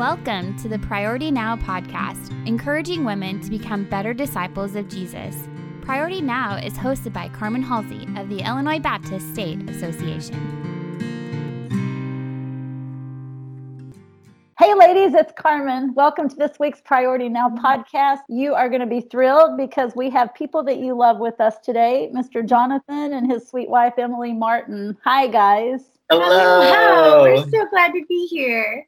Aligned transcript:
Welcome 0.00 0.56
to 0.60 0.66
the 0.66 0.78
Priority 0.78 1.30
Now 1.30 1.56
podcast, 1.56 2.30
encouraging 2.46 3.04
women 3.04 3.38
to 3.42 3.50
become 3.50 3.84
better 3.84 4.14
disciples 4.14 4.74
of 4.74 4.88
Jesus. 4.88 5.46
Priority 5.82 6.22
Now 6.22 6.56
is 6.56 6.72
hosted 6.72 7.12
by 7.12 7.28
Carmen 7.28 7.62
Halsey 7.62 8.08
of 8.16 8.30
the 8.30 8.40
Illinois 8.40 8.78
Baptist 8.78 9.30
State 9.34 9.68
Association. 9.68 10.38
Hey, 14.58 14.72
ladies, 14.74 15.12
it's 15.12 15.34
Carmen. 15.36 15.92
Welcome 15.92 16.30
to 16.30 16.36
this 16.36 16.58
week's 16.58 16.80
Priority 16.80 17.28
Now 17.28 17.50
podcast. 17.50 18.20
You 18.30 18.54
are 18.54 18.70
going 18.70 18.80
to 18.80 18.86
be 18.86 19.02
thrilled 19.02 19.58
because 19.58 19.94
we 19.94 20.08
have 20.08 20.32
people 20.34 20.62
that 20.62 20.78
you 20.78 20.96
love 20.96 21.18
with 21.18 21.38
us 21.42 21.58
today 21.58 22.10
Mr. 22.14 22.42
Jonathan 22.42 23.12
and 23.12 23.30
his 23.30 23.46
sweet 23.46 23.68
wife, 23.68 23.98
Emily 23.98 24.32
Martin. 24.32 24.96
Hi, 25.04 25.26
guys. 25.26 25.82
Hello. 26.08 26.62
Hello. 26.62 27.22
We're 27.24 27.50
so 27.50 27.66
glad 27.68 27.92
to 27.92 28.02
be 28.08 28.26
here 28.28 28.86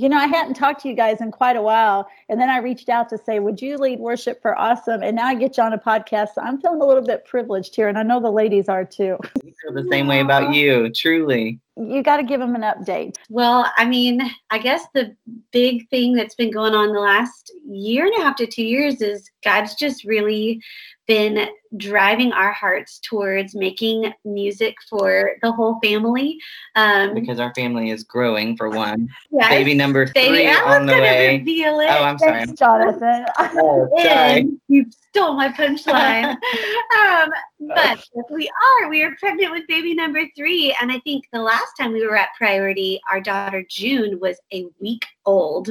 you 0.00 0.08
know, 0.08 0.16
I 0.16 0.26
hadn't 0.26 0.54
talked 0.54 0.80
to 0.82 0.88
you 0.88 0.94
guys 0.94 1.20
in 1.20 1.30
quite 1.30 1.56
a 1.56 1.62
while. 1.62 2.08
And 2.30 2.40
then 2.40 2.48
I 2.48 2.56
reached 2.58 2.88
out 2.88 3.10
to 3.10 3.18
say, 3.18 3.38
would 3.38 3.60
you 3.60 3.76
lead 3.76 4.00
worship 4.00 4.40
for 4.40 4.58
awesome? 4.58 5.02
And 5.02 5.14
now 5.14 5.26
I 5.26 5.34
get 5.34 5.58
you 5.58 5.62
on 5.62 5.74
a 5.74 5.78
podcast. 5.78 6.28
So 6.36 6.40
I'm 6.40 6.58
feeling 6.58 6.80
a 6.80 6.86
little 6.86 7.04
bit 7.04 7.26
privileged 7.26 7.76
here. 7.76 7.86
And 7.86 7.98
I 7.98 8.02
know 8.02 8.18
the 8.18 8.30
ladies 8.30 8.70
are 8.70 8.84
too. 8.84 9.18
We 9.44 9.54
feel 9.60 9.74
the 9.74 9.86
same 9.90 10.06
way 10.06 10.20
about 10.20 10.54
you, 10.54 10.90
truly. 10.90 11.60
You 11.76 12.02
got 12.02 12.16
to 12.16 12.22
give 12.22 12.40
them 12.40 12.54
an 12.54 12.62
update. 12.62 13.16
Well, 13.28 13.70
I 13.76 13.84
mean, 13.84 14.22
I 14.50 14.58
guess 14.58 14.86
the 14.94 15.14
big 15.52 15.86
thing 15.90 16.14
that's 16.14 16.34
been 16.34 16.50
going 16.50 16.74
on 16.74 16.94
the 16.94 17.00
last 17.00 17.52
year 17.68 18.06
and 18.06 18.14
a 18.16 18.22
half 18.22 18.36
to 18.36 18.46
two 18.46 18.64
years 18.64 19.02
is 19.02 19.30
God's 19.44 19.74
just 19.74 20.04
really 20.04 20.62
been 21.06 21.48
driving 21.76 22.32
our 22.32 22.52
hearts 22.52 22.98
towards 23.00 23.54
making 23.54 24.12
music 24.24 24.76
for 24.88 25.32
the 25.42 25.52
whole 25.52 25.78
family. 25.82 26.38
Um, 26.74 27.14
because 27.14 27.38
our 27.38 27.52
family 27.54 27.90
is 27.90 28.04
growing, 28.04 28.56
for 28.56 28.68
one. 28.68 29.08
Yes, 29.30 29.48
Baby 29.48 29.74
number 29.74 30.06
three 30.06 30.48
on 30.48 30.86
the 30.86 30.92
way. 30.92 31.38
Reveal 31.38 31.80
it. 31.80 31.88
Oh, 31.90 32.04
I'm 32.04 32.18
sorry, 32.18 32.44
Thanks, 32.44 32.58
Jonathan. 32.58 33.24
oh, 33.38 33.88
sorry. 34.02 34.46
You 34.68 34.86
stole 35.10 35.34
my 35.34 35.48
punchline. 35.48 36.30
um, 36.98 37.30
but 37.60 38.04
we 38.30 38.48
are. 38.48 38.88
We 38.88 39.02
are 39.02 39.14
pregnant 39.18 39.52
with 39.52 39.66
baby 39.68 39.94
number 39.94 40.22
three, 40.36 40.74
and 40.80 40.90
I 40.90 40.98
think 41.00 41.24
the 41.32 41.42
last 41.42 41.72
time 41.78 41.92
we 41.92 42.06
were 42.06 42.16
at 42.16 42.30
Priority, 42.36 43.00
our 43.10 43.20
daughter 43.20 43.64
June 43.68 44.18
was 44.20 44.40
a 44.52 44.66
week 44.80 45.06
old, 45.24 45.68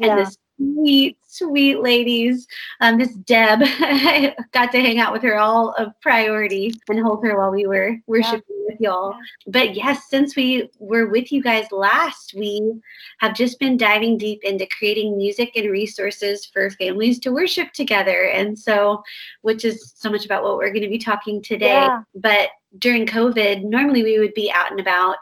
and 0.00 0.18
this 0.18 0.36
sweet, 0.56 1.18
sweet 1.26 1.80
ladies. 1.80 2.46
Um, 2.80 2.98
this 2.98 3.14
Deb, 3.14 3.60
I 3.62 4.34
got 4.52 4.72
to 4.72 4.80
hang 4.80 4.98
out 4.98 5.12
with 5.12 5.22
her 5.22 5.38
all 5.38 5.70
of 5.72 5.98
priority 6.00 6.74
and 6.88 7.00
hold 7.00 7.24
her 7.24 7.38
while 7.38 7.50
we 7.50 7.66
were 7.66 7.96
worshiping 8.06 8.42
yeah. 8.48 8.64
with 8.68 8.80
y'all. 8.80 9.14
But 9.46 9.74
yes, 9.74 10.08
since 10.08 10.36
we 10.36 10.70
were 10.78 11.06
with 11.06 11.32
you 11.32 11.42
guys 11.42 11.70
last, 11.72 12.34
we 12.36 12.80
have 13.20 13.34
just 13.34 13.58
been 13.58 13.76
diving 13.76 14.18
deep 14.18 14.42
into 14.44 14.66
creating 14.78 15.16
music 15.16 15.52
and 15.56 15.70
resources 15.70 16.46
for 16.46 16.70
families 16.70 17.18
to 17.20 17.32
worship 17.32 17.72
together. 17.72 18.24
And 18.24 18.58
so, 18.58 19.02
which 19.42 19.64
is 19.64 19.92
so 19.96 20.10
much 20.10 20.24
about 20.24 20.42
what 20.42 20.56
we're 20.56 20.72
going 20.72 20.82
to 20.82 20.88
be 20.88 20.98
talking 20.98 21.42
today. 21.42 21.66
Yeah. 21.66 22.02
But 22.14 22.50
during 22.78 23.06
COVID, 23.06 23.64
normally 23.64 24.02
we 24.02 24.18
would 24.18 24.34
be 24.34 24.50
out 24.52 24.70
and 24.70 24.80
about 24.80 25.18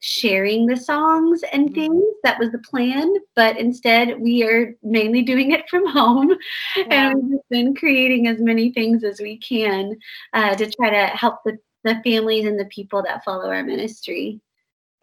sharing 0.00 0.66
the 0.66 0.76
songs 0.76 1.42
and 1.52 1.66
mm-hmm. 1.66 1.74
things. 1.74 2.04
That 2.22 2.38
was 2.38 2.50
the 2.52 2.58
plan, 2.58 3.12
but 3.34 3.58
instead 3.58 4.20
we 4.20 4.42
are 4.44 4.74
mainly 4.82 5.22
doing 5.22 5.52
it 5.52 5.68
from 5.68 5.86
home, 5.86 6.36
yeah. 6.76 7.10
and 7.10 7.30
we've 7.30 7.40
been 7.50 7.74
creating 7.74 8.26
as 8.26 8.40
many 8.40 8.72
things 8.72 9.04
as 9.04 9.20
we 9.20 9.38
can 9.38 9.96
uh, 10.32 10.54
to 10.56 10.70
try 10.70 10.90
to 10.90 11.06
help 11.16 11.40
the, 11.44 11.58
the 11.84 12.00
families 12.04 12.46
and 12.46 12.58
the 12.58 12.66
people 12.66 13.02
that 13.02 13.24
follow 13.24 13.48
our 13.50 13.62
ministry. 13.62 14.40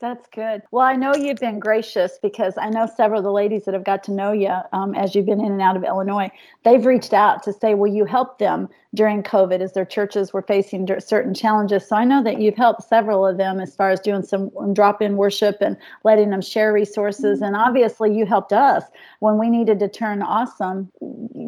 That's 0.01 0.27
good. 0.27 0.61
Well, 0.71 0.85
I 0.85 0.97
know 0.97 1.15
you've 1.15 1.39
been 1.39 1.57
gracious 1.57 2.19
because 2.21 2.57
I 2.57 2.69
know 2.69 2.85
several 2.85 3.19
of 3.19 3.23
the 3.23 3.31
ladies 3.31 3.63
that 3.63 3.73
have 3.73 3.85
got 3.85 4.03
to 4.03 4.11
know 4.11 4.33
you 4.33 4.53
um, 4.73 4.93
as 4.93 5.15
you've 5.15 5.25
been 5.25 5.39
in 5.39 5.53
and 5.53 5.61
out 5.61 5.77
of 5.77 5.85
Illinois. 5.85 6.29
They've 6.63 6.85
reached 6.85 7.13
out 7.13 7.43
to 7.43 7.53
say, 7.53 7.75
"Will 7.75 7.87
you 7.87 8.03
help 8.03 8.37
them 8.37 8.67
during 8.93 9.23
COVID 9.23 9.61
as 9.61 9.71
their 9.71 9.85
churches 9.85 10.33
were 10.33 10.41
facing 10.41 10.85
certain 10.99 11.33
challenges?" 11.33 11.87
So 11.87 11.95
I 11.95 12.03
know 12.03 12.21
that 12.23 12.41
you've 12.41 12.57
helped 12.57 12.83
several 12.83 13.25
of 13.25 13.37
them 13.37 13.61
as 13.61 13.73
far 13.73 13.89
as 13.89 14.01
doing 14.01 14.23
some 14.23 14.51
drop-in 14.73 15.15
worship 15.15 15.57
and 15.61 15.77
letting 16.03 16.29
them 16.29 16.41
share 16.41 16.73
resources. 16.73 17.41
And 17.41 17.55
obviously, 17.55 18.13
you 18.13 18.25
helped 18.25 18.51
us 18.51 18.83
when 19.19 19.37
we 19.37 19.49
needed 19.49 19.79
to 19.79 19.87
turn 19.87 20.21
awesome, 20.21 20.91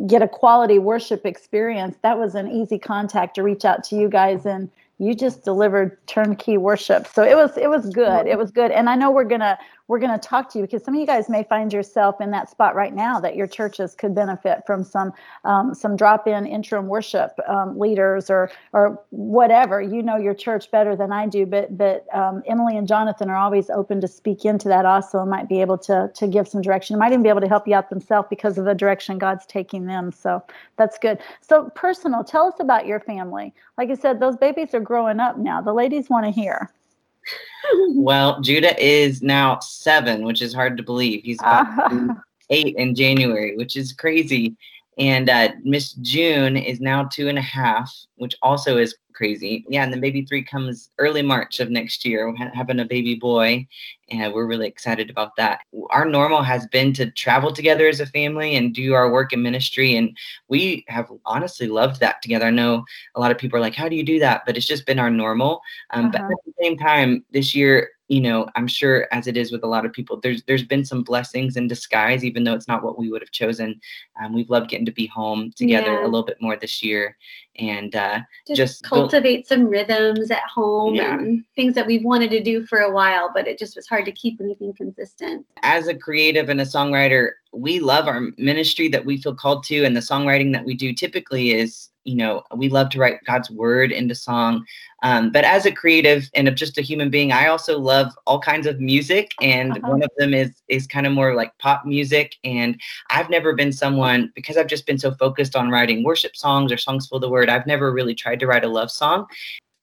get 0.08 0.22
a 0.22 0.28
quality 0.28 0.80
worship 0.80 1.26
experience. 1.26 1.98
That 2.02 2.18
was 2.18 2.34
an 2.34 2.48
easy 2.50 2.80
contact 2.80 3.36
to 3.36 3.44
reach 3.44 3.66
out 3.66 3.84
to 3.86 3.98
you 3.98 4.08
guys 4.08 4.46
and 4.46 4.72
you 5.00 5.14
just 5.14 5.44
delivered 5.44 6.06
turnkey 6.08 6.58
worship. 6.58 7.08
So 7.08 7.24
it 7.24 7.36
was 7.36 7.58
it 7.58 7.70
was 7.70 7.90
good. 7.90 8.28
It 8.28 8.38
was 8.38 8.52
good. 8.52 8.72
And 8.72 8.90
i 8.90 8.96
know 8.96 9.12
we're 9.12 9.24
gonna 9.26 9.58
we're 9.88 10.00
going 10.00 10.12
to 10.12 10.28
talk 10.28 10.50
to 10.52 10.60
you 10.60 10.66
because 10.66 10.84
some 10.84 10.94
of 10.94 11.00
you 11.00 11.06
guys 11.06 11.30
may 11.30 11.44
find 11.44 11.72
yourself 11.72 12.20
in 12.20 12.32
that 12.32 12.50
spot 12.50 12.76
right 12.76 12.94
now 12.94 13.20
that 13.20 13.36
your 13.36 13.48
churches 13.48 13.96
could 13.96 14.14
benefit 14.14 14.64
from 14.66 14.84
some 14.84 15.14
um, 15.46 15.74
some 15.74 15.96
drop-in 15.96 16.46
interim 16.46 16.88
worship 16.88 17.38
um, 17.48 17.78
leaders 17.80 18.30
or 18.30 18.52
or 18.74 19.02
whatever. 19.12 19.82
You 19.82 20.04
know 20.04 20.18
your 20.18 20.34
church 20.34 20.70
better 20.72 20.96
than 20.96 21.12
I 21.12 21.28
do, 21.28 21.46
but 21.46 21.78
but 21.78 22.06
um, 22.14 22.44
Emily 22.48 22.78
and 22.78 22.88
Jonathan 22.88 23.30
are 23.30 23.38
always 23.38 23.70
open 23.70 24.02
to 24.02 24.08
speak 24.08 24.46
into 24.46 24.68
that 24.68 24.86
also 24.86 25.20
and 25.20 25.30
might 25.30 25.48
be 25.48 25.62
able 25.62 25.78
to 25.80 26.12
to 26.14 26.28
give 26.28 26.48
some 26.48 26.62
direction. 26.62 26.98
Might 26.98 27.12
even 27.12 27.24
be 27.24 27.30
able 27.30 27.42
to 27.42 27.48
help 27.48 27.68
you 27.68 27.76
out 27.76 27.90
themselves 27.90 28.28
because 28.30 28.58
of 28.58 28.66
the 28.66 28.76
direction 28.76 29.18
God's 29.18 29.46
taking 29.46 29.86
them. 29.86 30.12
So 30.12 30.44
that's 30.76 30.98
good. 30.98 31.20
So 31.42 31.72
personal, 31.76 32.24
tell 32.24 32.48
us 32.48 32.56
about 32.60 32.86
your 32.86 33.00
family. 33.00 33.54
Like 33.78 33.90
I 33.90 33.96
said, 33.96 34.20
those 34.20 34.36
babies 34.36 34.74
are 34.74 34.80
growing 34.80 35.20
up 35.20 35.38
now. 35.38 35.62
The 35.62 35.74
ladies 35.74 36.10
want 36.10 36.26
to 36.26 36.32
hear 36.32 36.72
well, 37.90 38.42
Judah 38.42 38.76
is 38.84 39.22
now 39.22 39.60
seven, 39.60 40.24
which 40.24 40.42
is 40.42 40.54
hard 40.54 40.78
to 40.78 40.84
believe. 40.84 41.24
He's 41.24 41.40
about 41.40 41.68
uh-huh. 41.68 42.16
eight 42.50 42.76
in 42.76 42.96
January, 42.96 43.56
which 43.56 43.76
is 43.76 43.94
crazy. 43.94 44.56
And 44.98 45.30
uh, 45.30 45.50
Miss 45.64 45.94
June 45.94 46.58
is 46.58 46.80
now 46.80 47.04
two 47.04 47.28
and 47.28 47.38
a 47.38 47.42
half, 47.42 47.94
which 48.16 48.36
also 48.42 48.78
is 48.78 48.96
crazy. 49.14 49.66
Yeah, 49.68 49.84
and 49.84 49.92
then 49.92 50.00
baby 50.00 50.24
three 50.24 50.44
comes 50.44 50.92
early 51.00 51.24
March 51.24 51.60
of 51.60 51.70
next 51.72 52.06
year. 52.06 52.30
We're 52.30 52.52
having 52.54 52.80
a 52.80 52.86
baby 52.86 53.16
boy, 53.16 53.68
and 54.10 54.34
we're 54.34 54.46
really 54.46 54.68
excited 54.68 55.10
about 55.10 55.36
that. 55.38 55.62
Our 55.90 56.06
normal 56.06 56.44
has 56.44 56.68
been 56.68 56.94
to 56.94 57.12
travel 57.12 57.52
together 57.52 57.88
as 57.88 58.00
a 58.00 58.06
family 58.06 58.56
and 58.56 58.74
do 58.74 58.94
our 58.94 59.12
work 59.12 59.34
in 59.34 59.42
ministry, 59.42 59.96
and 59.96 60.16
we 60.48 60.86
have 60.88 61.12
honestly 61.26 61.68
loved 61.68 62.00
that 62.00 62.22
together. 62.22 62.46
I 62.46 62.52
know 62.52 62.86
a 63.16 63.20
lot 63.20 63.32
of 63.32 63.38
people 63.38 63.58
are 63.58 63.62
like, 63.62 63.76
"How 63.76 63.90
do 63.90 63.96
you 63.96 64.04
do 64.04 64.20
that?" 64.20 64.44
But 64.46 64.56
it's 64.56 64.68
just 64.68 64.86
been 64.86 65.00
our 65.00 65.10
normal. 65.10 65.62
Um, 65.92 66.06
uh-huh. 66.06 66.12
But 66.14 66.22
at 66.22 66.38
the 66.46 66.54
same 66.62 66.78
time, 66.78 67.26
this 67.32 67.56
year 67.56 67.90
you 68.08 68.22
know 68.22 68.48
i'm 68.56 68.68
sure 68.68 69.08
as 69.12 69.28
it 69.28 69.36
is 69.36 69.52
with 69.52 69.64
a 69.64 69.68
lot 69.68 69.86
of 69.86 69.94
people 69.94 70.20
there's 70.22 70.44
there's 70.44 70.64
been 70.64 70.86
some 70.86 71.04
blessings 71.04 71.58
in 71.58 71.68
disguise 71.68 72.24
even 72.24 72.44
though 72.44 72.54
it's 72.54 72.68
not 72.68 72.84
what 72.84 72.98
we 72.98 73.10
would 73.10 73.22
have 73.22 73.32
chosen 73.32 73.80
um, 74.22 74.34
we've 74.34 74.50
loved 74.50 74.70
getting 74.70 74.86
to 74.86 74.92
be 74.92 75.08
home 75.08 75.52
together 75.56 75.94
yeah. 75.94 76.04
a 76.04 76.06
little 76.06 76.24
bit 76.24 76.42
more 76.42 76.56
this 76.56 76.82
year 76.84 77.18
and 77.60 77.96
uh, 77.96 78.20
just, 78.46 78.58
just, 78.58 78.84
cultivate 78.84 79.48
some 79.48 79.66
rhythms 79.66 80.30
at 80.30 80.44
home 80.44 80.94
yeah. 80.96 81.16
and 81.16 81.44
things 81.56 81.74
that 81.74 81.88
we've 81.88 82.04
wanted 82.04 82.30
to 82.30 82.42
do 82.42 82.66
for 82.66 82.80
a 82.80 82.92
while 82.92 83.32
but 83.34 83.48
it 83.48 83.60
just 83.60 83.76
was 83.76 83.88
hard 83.88 84.06
to 84.06 84.12
keep 84.12 84.40
anything 84.40 84.74
consistent 84.74 85.46
as 85.64 85.88
a 85.88 85.96
creative 85.96 86.50
and 86.50 86.62
a 86.62 86.66
songwriter 86.66 87.32
we 87.52 87.80
love 87.80 88.08
our 88.08 88.22
ministry 88.38 88.88
that 88.88 89.06
we 89.06 89.22
feel 89.22 89.36
called 89.36 89.64
to 89.64 89.84
and 89.84 89.96
the 89.96 90.02
songwriting 90.02 90.54
that 90.54 90.66
we 90.66 90.74
do 90.74 90.94
typically 90.94 91.52
is 91.52 91.90
you 92.04 92.16
know 92.16 92.44
we 92.56 92.70
love 92.70 92.90
to 92.90 93.00
write 93.00 93.24
god's 93.26 93.52
word 93.52 93.92
into 93.92 94.16
song 94.16 94.66
um, 95.04 95.32
but 95.32 95.44
as 95.44 95.66
a 95.66 95.72
creative 95.72 96.30
and 96.34 96.54
just 96.56 96.78
a 96.78 96.82
human 96.82 97.10
being 97.10 97.32
i 97.32 97.48
also 97.48 97.78
love 97.78 98.14
all 98.26 98.40
kinds 98.40 98.66
of 98.66 98.80
music 98.80 99.34
and 99.42 99.72
uh-huh. 99.74 99.90
one 99.90 100.04
of 100.04 100.10
them 100.18 100.34
is 100.34 100.62
is 100.68 100.88
kind 100.88 101.06
of 101.06 101.14
more 101.14 101.36
like 101.36 101.58
pop 101.60 101.86
music 101.86 102.36
and 102.44 102.80
i've 103.10 103.30
never 103.30 103.54
been 103.54 103.72
someone 103.72 104.32
because 104.36 104.58
i've 104.58 104.68
just 104.68 104.86
been 104.86 104.98
so 104.98 105.14
focused 105.16 105.56
on 105.56 105.70
writing 105.70 106.04
worship 106.04 106.36
songs 106.36 106.72
or 106.72 106.78
songs 106.78 107.08
for 107.08 107.20
the 107.20 107.30
word 107.30 107.50
i've 107.50 107.68
never 107.68 107.92
really 107.92 108.16
tried 108.16 108.40
to 108.40 108.48
write 108.48 108.64
a 108.64 108.70
love 108.70 108.92
song 108.92 109.26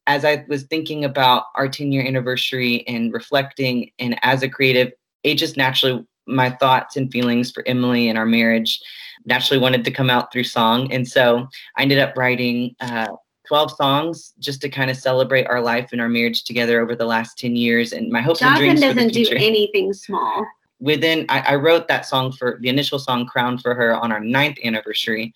as 0.07 0.25
i 0.25 0.45
was 0.49 0.65
thinking 0.65 1.05
about 1.05 1.45
our 1.55 1.69
10 1.69 1.93
year 1.93 2.05
anniversary 2.05 2.87
and 2.87 3.13
reflecting 3.13 3.91
and 3.99 4.19
as 4.23 4.43
a 4.43 4.49
creative 4.49 4.93
it 5.23 5.35
just 5.37 5.57
naturally 5.57 6.05
my 6.27 6.49
thoughts 6.49 6.97
and 6.97 7.13
feelings 7.13 7.53
for 7.53 7.67
emily 7.67 8.09
and 8.09 8.19
our 8.19 8.27
marriage 8.27 8.81
naturally 9.27 9.61
wanted 9.61 9.85
to 9.85 9.91
come 9.91 10.11
out 10.11 10.33
through 10.33 10.45
song. 10.45 10.93
And 10.93 11.07
so 11.07 11.49
I 11.77 11.83
ended 11.83 11.99
up 11.99 12.17
writing 12.17 12.75
uh, 12.81 13.09
12 13.47 13.73
songs 13.73 14.33
just 14.39 14.61
to 14.63 14.69
kind 14.69 14.91
of 14.91 14.97
celebrate 14.97 15.47
our 15.47 15.61
life 15.61 15.91
and 15.93 16.01
our 16.01 16.09
marriage 16.09 16.45
together 16.45 16.81
over 16.81 16.95
the 16.95 17.05
last 17.05 17.39
10 17.39 17.57
years. 17.57 17.93
And 17.93 18.11
my 18.11 18.21
hopes 18.21 18.41
Jonathan 18.41 18.69
and 18.69 18.79
dreams 18.81 18.95
doesn't 18.95 19.13
do 19.13 19.29
anything 19.37 19.93
small. 19.93 20.47
Within, 20.81 21.27
I, 21.29 21.41
I, 21.41 21.55
wrote 21.55 21.89
that 21.89 22.05
song 22.05 22.33
for 22.33 22.59
the 22.61 22.69
initial 22.69 22.99
song 22.99 23.27
Crown 23.27 23.59
for 23.59 23.75
her 23.75 23.97
on 23.97 24.13
our 24.13 24.21
ninth 24.21 24.59
anniversary. 24.65 25.33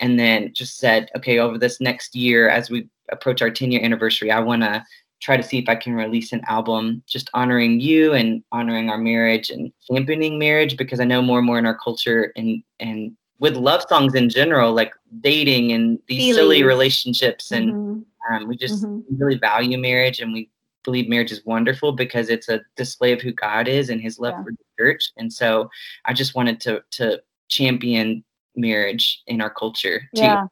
And 0.00 0.18
then 0.18 0.52
just 0.52 0.78
said, 0.78 1.10
okay, 1.16 1.38
over 1.38 1.58
this 1.58 1.80
next 1.80 2.14
year, 2.14 2.48
as 2.48 2.70
we 2.70 2.88
approach 3.10 3.40
our 3.40 3.50
10 3.50 3.70
year 3.70 3.82
anniversary, 3.82 4.30
I 4.30 4.40
want 4.40 4.62
to 4.62 4.84
try 5.20 5.36
to 5.36 5.42
see 5.42 5.58
if 5.58 5.68
I 5.68 5.76
can 5.76 5.94
release 5.94 6.32
an 6.32 6.42
album 6.48 7.02
just 7.06 7.30
honoring 7.34 7.78
you 7.80 8.14
and 8.14 8.42
honoring 8.52 8.88
our 8.88 8.98
marriage 8.98 9.50
and 9.50 9.70
championing 9.86 10.38
marriage 10.38 10.76
because 10.76 10.98
I 10.98 11.04
know 11.04 11.22
more 11.22 11.38
and 11.38 11.46
more 11.46 11.58
in 11.58 11.66
our 11.66 11.78
culture 11.78 12.32
and 12.36 12.62
and 12.80 13.16
with 13.40 13.56
love 13.56 13.82
songs 13.88 14.14
in 14.14 14.28
general, 14.28 14.72
like 14.72 14.92
dating 15.20 15.72
and 15.72 15.98
these 16.06 16.36
silly 16.36 16.62
relationships, 16.62 17.50
and 17.50 17.72
mm-hmm. 17.72 18.34
um, 18.34 18.46
we 18.46 18.56
just 18.56 18.84
mm-hmm. 18.84 19.00
really 19.16 19.38
value 19.38 19.78
marriage, 19.78 20.20
and 20.20 20.32
we 20.32 20.50
believe 20.84 21.08
marriage 21.08 21.32
is 21.32 21.44
wonderful 21.44 21.92
because 21.92 22.28
it's 22.28 22.48
a 22.48 22.60
display 22.76 23.12
of 23.12 23.20
who 23.20 23.32
God 23.32 23.66
is 23.66 23.90
and 23.90 24.00
His 24.00 24.18
love 24.18 24.34
yeah. 24.36 24.44
for 24.44 24.50
the 24.52 24.64
church. 24.78 25.10
And 25.16 25.32
so 25.32 25.68
I 26.04 26.12
just 26.12 26.34
wanted 26.34 26.60
to 26.60 26.82
to 26.92 27.20
champion 27.48 28.22
marriage 28.56 29.22
in 29.26 29.40
our 29.40 29.50
culture 29.50 30.02
too. 30.14 30.22
Yeah, 30.22 30.44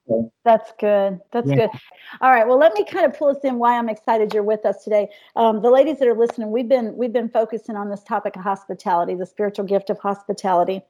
that's 0.45 0.73
good. 0.81 1.21
That's 1.31 1.49
yeah. 1.49 1.57
good. 1.57 1.71
All 2.23 2.31
right. 2.31 2.47
Well, 2.47 2.59
let 2.59 2.73
me 2.73 2.85
kind 2.85 3.05
of 3.05 3.19
pull 3.19 3.29
us 3.29 3.45
in 3.45 3.59
why 3.59 3.77
I'm 3.77 3.91
excited 3.91 4.33
you're 4.33 4.43
with 4.43 4.65
us 4.65 4.83
today. 4.83 5.09
Um, 5.37 5.61
the 5.61 5.71
ladies 5.71 5.99
that 5.99 6.09
are 6.09 6.15
listening, 6.15 6.51
we've 6.51 6.69
been 6.69 6.97
we've 6.97 7.13
been 7.13 7.29
focusing 7.29 7.77
on 7.77 7.91
this 7.91 8.03
topic 8.03 8.35
of 8.37 8.43
hospitality, 8.43 9.15
the 9.15 9.27
spiritual 9.27 9.67
gift 9.67 9.91
of 9.91 9.99
hospitality. 9.99 10.83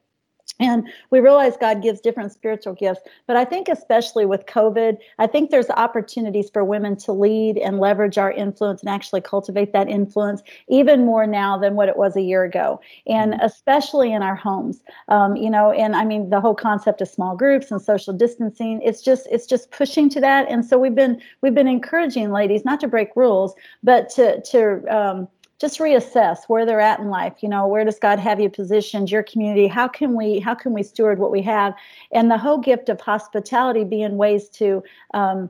And 0.59 0.89
we 1.09 1.19
realize 1.19 1.55
God 1.55 1.81
gives 1.81 2.01
different 2.01 2.33
spiritual 2.33 2.73
gifts. 2.73 3.01
But 3.27 3.37
I 3.37 3.45
think, 3.45 3.69
especially 3.69 4.25
with 4.25 4.45
COVID, 4.45 4.97
I 5.17 5.27
think 5.27 5.51
there's 5.51 5.69
opportunities 5.69 6.49
for 6.49 6.65
women 6.65 6.97
to 6.97 7.13
lead 7.13 7.57
and 7.57 7.79
leverage 7.79 8.17
our 8.17 8.31
influence 8.31 8.81
and 8.81 8.89
actually 8.89 9.21
cultivate 9.21 9.71
that 9.73 9.87
influence 9.87 10.41
even 10.67 11.05
more 11.05 11.25
now 11.25 11.57
than 11.57 11.75
what 11.75 11.87
it 11.87 11.97
was 11.97 12.15
a 12.15 12.21
year 12.21 12.43
ago. 12.43 12.81
And 13.07 13.33
mm-hmm. 13.33 13.45
especially 13.45 14.11
in 14.11 14.21
our 14.21 14.35
homes, 14.35 14.83
um, 15.07 15.35
you 15.35 15.49
know, 15.49 15.71
and 15.71 15.95
I 15.95 16.03
mean, 16.03 16.29
the 16.29 16.41
whole 16.41 16.55
concept 16.55 17.01
of 17.01 17.07
small 17.07 17.37
groups 17.37 17.71
and 17.71 17.81
social 17.81 18.13
distancing, 18.13 18.81
it's 18.81 19.01
just, 19.01 19.27
it's 19.31 19.45
just 19.45 19.71
pushing 19.71 20.09
to 20.09 20.19
that. 20.19 20.49
And 20.49 20.65
so 20.65 20.77
we've 20.77 20.95
been, 20.95 21.21
we've 21.41 21.55
been 21.55 21.67
encouraging 21.67 22.31
ladies 22.31 22.65
not 22.65 22.79
to 22.81 22.87
break 22.87 23.15
rules, 23.15 23.53
but 23.81 24.09
to, 24.11 24.41
to, 24.41 24.83
um, 24.93 25.27
just 25.59 25.79
reassess 25.79 26.45
where 26.47 26.65
they're 26.65 26.79
at 26.79 26.99
in 26.99 27.09
life 27.09 27.33
you 27.41 27.49
know 27.49 27.67
where 27.67 27.83
does 27.83 27.99
god 27.99 28.19
have 28.19 28.39
you 28.39 28.49
positioned 28.49 29.09
your 29.11 29.23
community? 29.23 29.67
How 29.67 29.87
can 29.87 30.15
we 30.15 30.39
how 30.39 30.55
can 30.55 30.73
we 30.73 30.83
steward 30.83 31.19
what 31.19 31.31
we 31.31 31.41
have? 31.43 31.73
And 32.11 32.29
the 32.29 32.37
whole 32.37 32.57
gift 32.57 32.89
of 32.89 32.99
hospitality 33.01 33.83
being 33.83 34.17
ways 34.17 34.49
to 34.49 34.83
um, 35.13 35.49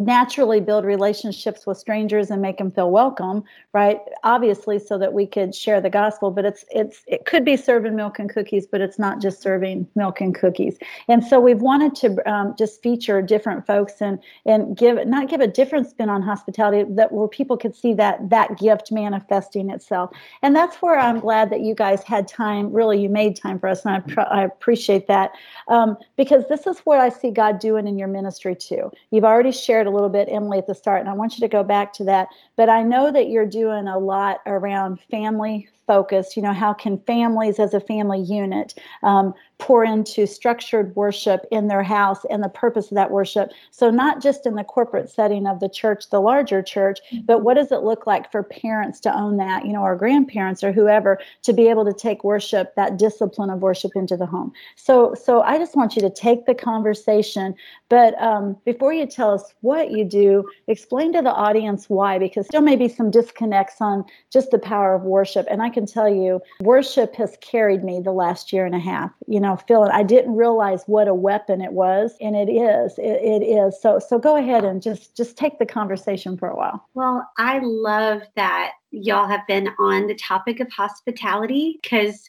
naturally 0.00 0.60
build 0.60 0.84
relationships 0.84 1.66
with 1.66 1.78
strangers 1.78 2.30
and 2.30 2.40
make 2.40 2.58
them 2.58 2.70
feel 2.70 2.90
welcome 2.90 3.44
right? 3.74 4.00
Obviously 4.24 4.78
so 4.78 4.98
that 4.98 5.12
we 5.12 5.26
could 5.26 5.54
share 5.54 5.80
the 5.80 5.90
gospel 5.90 6.30
but 6.30 6.44
it's 6.44 6.64
it's 6.70 7.02
it 7.06 7.24
could 7.26 7.44
be 7.44 7.56
serving 7.56 7.94
milk 7.94 8.18
and 8.18 8.30
cookies 8.30 8.66
but 8.66 8.80
it's 8.80 8.98
not 8.98 9.20
just 9.20 9.42
serving 9.42 9.86
milk 9.94 10.20
and 10.20 10.34
cookies. 10.34 10.78
And 11.08 11.24
so 11.24 11.40
we've 11.40 11.60
wanted 11.60 11.94
to 11.96 12.30
um, 12.30 12.54
just 12.58 12.82
feature 12.82 13.20
different 13.22 13.66
folks 13.66 13.94
and 14.00 14.18
and 14.46 14.76
give 14.76 15.06
not 15.06 15.28
give 15.28 15.40
a 15.40 15.46
different 15.46 15.88
spin 15.88 16.08
on 16.08 16.22
hospitality 16.22 16.90
that 16.94 17.12
where 17.12 17.28
people 17.28 17.56
could 17.56 17.74
see 17.74 17.94
that 17.94 18.30
that 18.30 18.58
gift 18.58 18.90
manifesting 18.90 19.70
itself. 19.70 20.10
And 20.42 20.54
that's 20.56 20.76
where 20.76 20.98
i'm 20.98 21.20
glad 21.20 21.50
that 21.50 21.60
you 21.60 21.74
guys 21.74 22.02
had 22.02 22.26
time 22.26 22.72
really 22.72 23.00
you 23.00 23.08
made 23.08 23.36
time 23.36 23.58
for 23.58 23.68
us 23.68 23.84
and 23.84 23.96
i, 23.96 24.00
pr- 24.00 24.20
I 24.20 24.42
appreciate 24.44 25.06
that 25.08 25.32
um, 25.68 25.96
because 26.16 26.44
this 26.48 26.66
is 26.66 26.78
what 26.80 27.00
i 27.00 27.08
see 27.08 27.30
god 27.30 27.58
doing 27.58 27.86
in 27.86 27.98
your 27.98 28.08
ministry 28.08 28.54
too. 28.54 28.90
You've 29.10 29.24
already 29.24 29.52
shared 29.52 29.86
a 29.88 29.90
little 29.90 30.08
bit, 30.08 30.28
Emily, 30.30 30.58
at 30.58 30.66
the 30.66 30.74
start, 30.74 31.00
and 31.00 31.08
I 31.08 31.14
want 31.14 31.34
you 31.36 31.40
to 31.40 31.48
go 31.48 31.64
back 31.64 31.92
to 31.94 32.04
that. 32.04 32.28
But 32.56 32.68
I 32.68 32.82
know 32.82 33.10
that 33.10 33.28
you're 33.28 33.46
doing 33.46 33.88
a 33.88 33.98
lot 33.98 34.40
around 34.46 35.00
family 35.10 35.68
focused. 35.86 36.36
You 36.36 36.42
know, 36.42 36.52
how 36.52 36.72
can 36.72 36.98
families 36.98 37.58
as 37.58 37.74
a 37.74 37.80
family 37.80 38.20
unit 38.20 38.74
um, 39.02 39.34
pour 39.58 39.84
into 39.84 40.26
structured 40.26 40.94
worship 40.96 41.44
in 41.50 41.68
their 41.68 41.82
house 41.82 42.24
and 42.30 42.42
the 42.42 42.48
purpose 42.48 42.90
of 42.90 42.94
that 42.94 43.10
worship? 43.10 43.50
So, 43.70 43.90
not 43.90 44.22
just 44.22 44.46
in 44.46 44.54
the 44.54 44.64
corporate 44.64 45.10
setting 45.10 45.46
of 45.46 45.60
the 45.60 45.68
church, 45.68 46.10
the 46.10 46.20
larger 46.20 46.62
church, 46.62 46.98
but 47.24 47.42
what 47.42 47.54
does 47.54 47.72
it 47.72 47.82
look 47.82 48.06
like 48.06 48.30
for 48.30 48.42
parents 48.42 49.00
to 49.00 49.14
own 49.14 49.36
that, 49.38 49.66
you 49.66 49.72
know, 49.72 49.82
or 49.82 49.96
grandparents 49.96 50.62
or 50.62 50.72
whoever 50.72 51.18
to 51.42 51.52
be 51.52 51.68
able 51.68 51.84
to 51.84 51.92
take 51.92 52.24
worship, 52.24 52.74
that 52.76 52.98
discipline 52.98 53.50
of 53.50 53.60
worship 53.60 53.92
into 53.94 54.16
the 54.16 54.26
home? 54.26 54.52
So, 54.76 55.14
so 55.14 55.42
I 55.42 55.58
just 55.58 55.76
want 55.76 55.96
you 55.96 56.02
to 56.02 56.10
take 56.10 56.46
the 56.46 56.54
conversation, 56.54 57.54
but 57.88 58.20
um, 58.22 58.56
before 58.64 58.92
you 58.92 59.06
tell 59.06 59.32
us 59.32 59.54
what 59.60 59.90
you 59.90 60.04
do, 60.04 60.48
explain 60.66 61.12
to 61.14 61.22
the 61.22 61.32
audience 61.32 61.88
why, 61.88 62.18
because 62.18 62.46
there 62.48 62.60
may 62.60 62.76
be 62.76 62.88
some 62.88 63.10
disconnects 63.10 63.80
on 63.80 64.04
just 64.30 64.50
the 64.50 64.58
power 64.58 64.94
of 64.94 65.02
worship. 65.02 65.46
And 65.50 65.62
I 65.62 65.70
can 65.70 65.86
tell 65.86 66.08
you, 66.08 66.40
worship 66.60 67.14
has 67.16 67.36
carried 67.40 67.84
me 67.84 68.00
the 68.00 68.12
last 68.12 68.52
year 68.52 68.66
and 68.66 68.74
a 68.74 68.78
half. 68.78 69.10
You 69.26 69.40
know, 69.40 69.47
feeling 69.56 69.90
I 69.92 70.02
didn't 70.02 70.36
realize 70.36 70.84
what 70.86 71.08
a 71.08 71.14
weapon 71.14 71.60
it 71.60 71.72
was, 71.72 72.16
and 72.20 72.36
it 72.36 72.50
is. 72.50 72.98
It, 72.98 73.20
it 73.22 73.42
is. 73.44 73.80
So 73.80 73.98
so 73.98 74.18
go 74.18 74.36
ahead 74.36 74.64
and 74.64 74.82
just 74.82 75.16
just 75.16 75.36
take 75.36 75.58
the 75.58 75.66
conversation 75.66 76.36
for 76.36 76.48
a 76.48 76.56
while. 76.56 76.86
Well, 76.94 77.28
I 77.38 77.60
love 77.62 78.22
that 78.36 78.72
y'all 78.90 79.28
have 79.28 79.46
been 79.46 79.70
on 79.78 80.06
the 80.06 80.14
topic 80.14 80.60
of 80.60 80.70
hospitality 80.70 81.78
because 81.82 82.28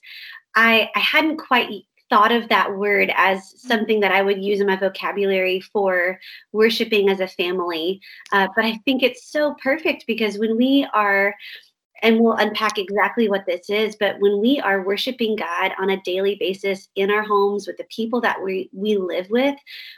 I 0.56 0.90
I 0.96 1.00
hadn't 1.00 1.38
quite 1.38 1.86
thought 2.10 2.32
of 2.32 2.50
that 2.50 2.76
word 2.76 3.12
as 3.16 3.54
something 3.62 4.00
that 4.00 4.12
I 4.12 4.22
would 4.22 4.44
use 4.44 4.60
in 4.60 4.68
my 4.68 4.76
vocabulary 4.76 5.60
for 5.60 6.20
worshiping 6.52 7.10
as 7.10 7.20
a 7.20 7.28
family. 7.28 8.02
Uh, 8.32 8.48
but 8.56 8.66
I 8.66 8.78
think 8.84 9.04
it's 9.04 9.32
so 9.32 9.56
perfect 9.62 10.06
because 10.08 10.40
when 10.40 10.58
we 10.58 10.88
are 10.94 11.36
and 12.02 12.20
we'll 12.20 12.34
unpack 12.34 12.78
exactly 12.78 13.30
what 13.30 13.46
this 13.46 13.70
is 13.70 13.96
but 13.96 14.20
when 14.20 14.40
we 14.40 14.60
are 14.60 14.86
worshiping 14.86 15.36
god 15.36 15.72
on 15.80 15.90
a 15.90 16.02
daily 16.02 16.36
basis 16.40 16.90
in 16.96 17.10
our 17.12 17.24
homes 17.24 17.68
with 17.68 17.78
the 17.78 17.86
people 17.86 18.22
that 18.22 18.42
we 18.42 18.70
we 18.74 18.98
live 18.98 19.30
with 19.30 19.56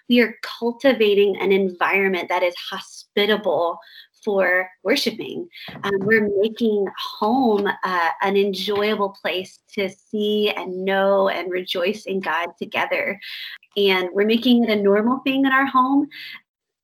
we 0.09 0.19
are 0.19 0.36
cultivating 0.42 1.36
an 1.39 1.51
environment 1.51 2.30
that 2.30 2.44
is 2.44 2.56
hospitable 2.56 3.80
for 4.24 4.69
worshiping. 4.83 5.48
Um, 5.83 5.94
we're 6.00 6.30
making 6.42 6.86
home 6.98 7.68
uh, 7.68 8.09
an 8.21 8.38
enjoyable 8.38 9.15
place 9.21 9.59
to 9.74 9.89
see 9.89 10.51
and 10.51 10.86
know 10.86 11.30
and 11.30 11.51
rejoice 11.51 12.06
in 12.06 12.19
god 12.19 12.50
together. 12.59 13.19
And 13.77 14.09
we're 14.13 14.25
making 14.25 14.65
it 14.65 14.69
a 14.69 14.81
normal 14.81 15.19
thing 15.19 15.45
in 15.45 15.51
our 15.51 15.65
home 15.65 16.09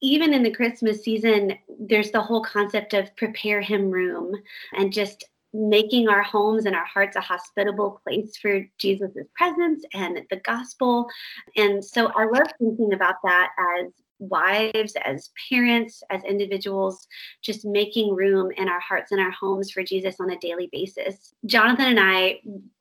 even 0.01 0.33
in 0.33 0.43
the 0.43 0.51
Christmas 0.51 1.03
season, 1.03 1.57
there's 1.79 2.11
the 2.11 2.21
whole 2.21 2.43
concept 2.43 2.93
of 2.93 3.15
prepare 3.15 3.61
him 3.61 3.89
room 3.89 4.35
and 4.73 4.93
just 4.93 5.25
making 5.53 6.07
our 6.07 6.23
homes 6.23 6.65
and 6.65 6.75
our 6.75 6.85
hearts 6.85 7.15
a 7.15 7.21
hospitable 7.21 7.99
place 8.03 8.37
for 8.37 8.65
Jesus' 8.77 9.15
presence 9.35 9.83
and 9.93 10.19
the 10.29 10.37
gospel. 10.37 11.07
And 11.55 11.83
so 11.83 12.07
I 12.15 12.25
love 12.25 12.47
thinking 12.59 12.93
about 12.93 13.15
that 13.23 13.49
as 13.79 13.91
wives, 14.19 14.93
as 15.03 15.31
parents, 15.49 16.03
as 16.09 16.23
individuals, 16.23 17.07
just 17.41 17.65
making 17.65 18.15
room 18.15 18.51
in 18.51 18.67
our 18.67 18.79
hearts 18.79 19.11
and 19.11 19.21
our 19.21 19.31
homes 19.31 19.71
for 19.71 19.83
Jesus 19.83 20.15
on 20.19 20.31
a 20.31 20.39
daily 20.39 20.69
basis. 20.71 21.33
Jonathan 21.45 21.85
and 21.85 21.99
I 21.99 22.39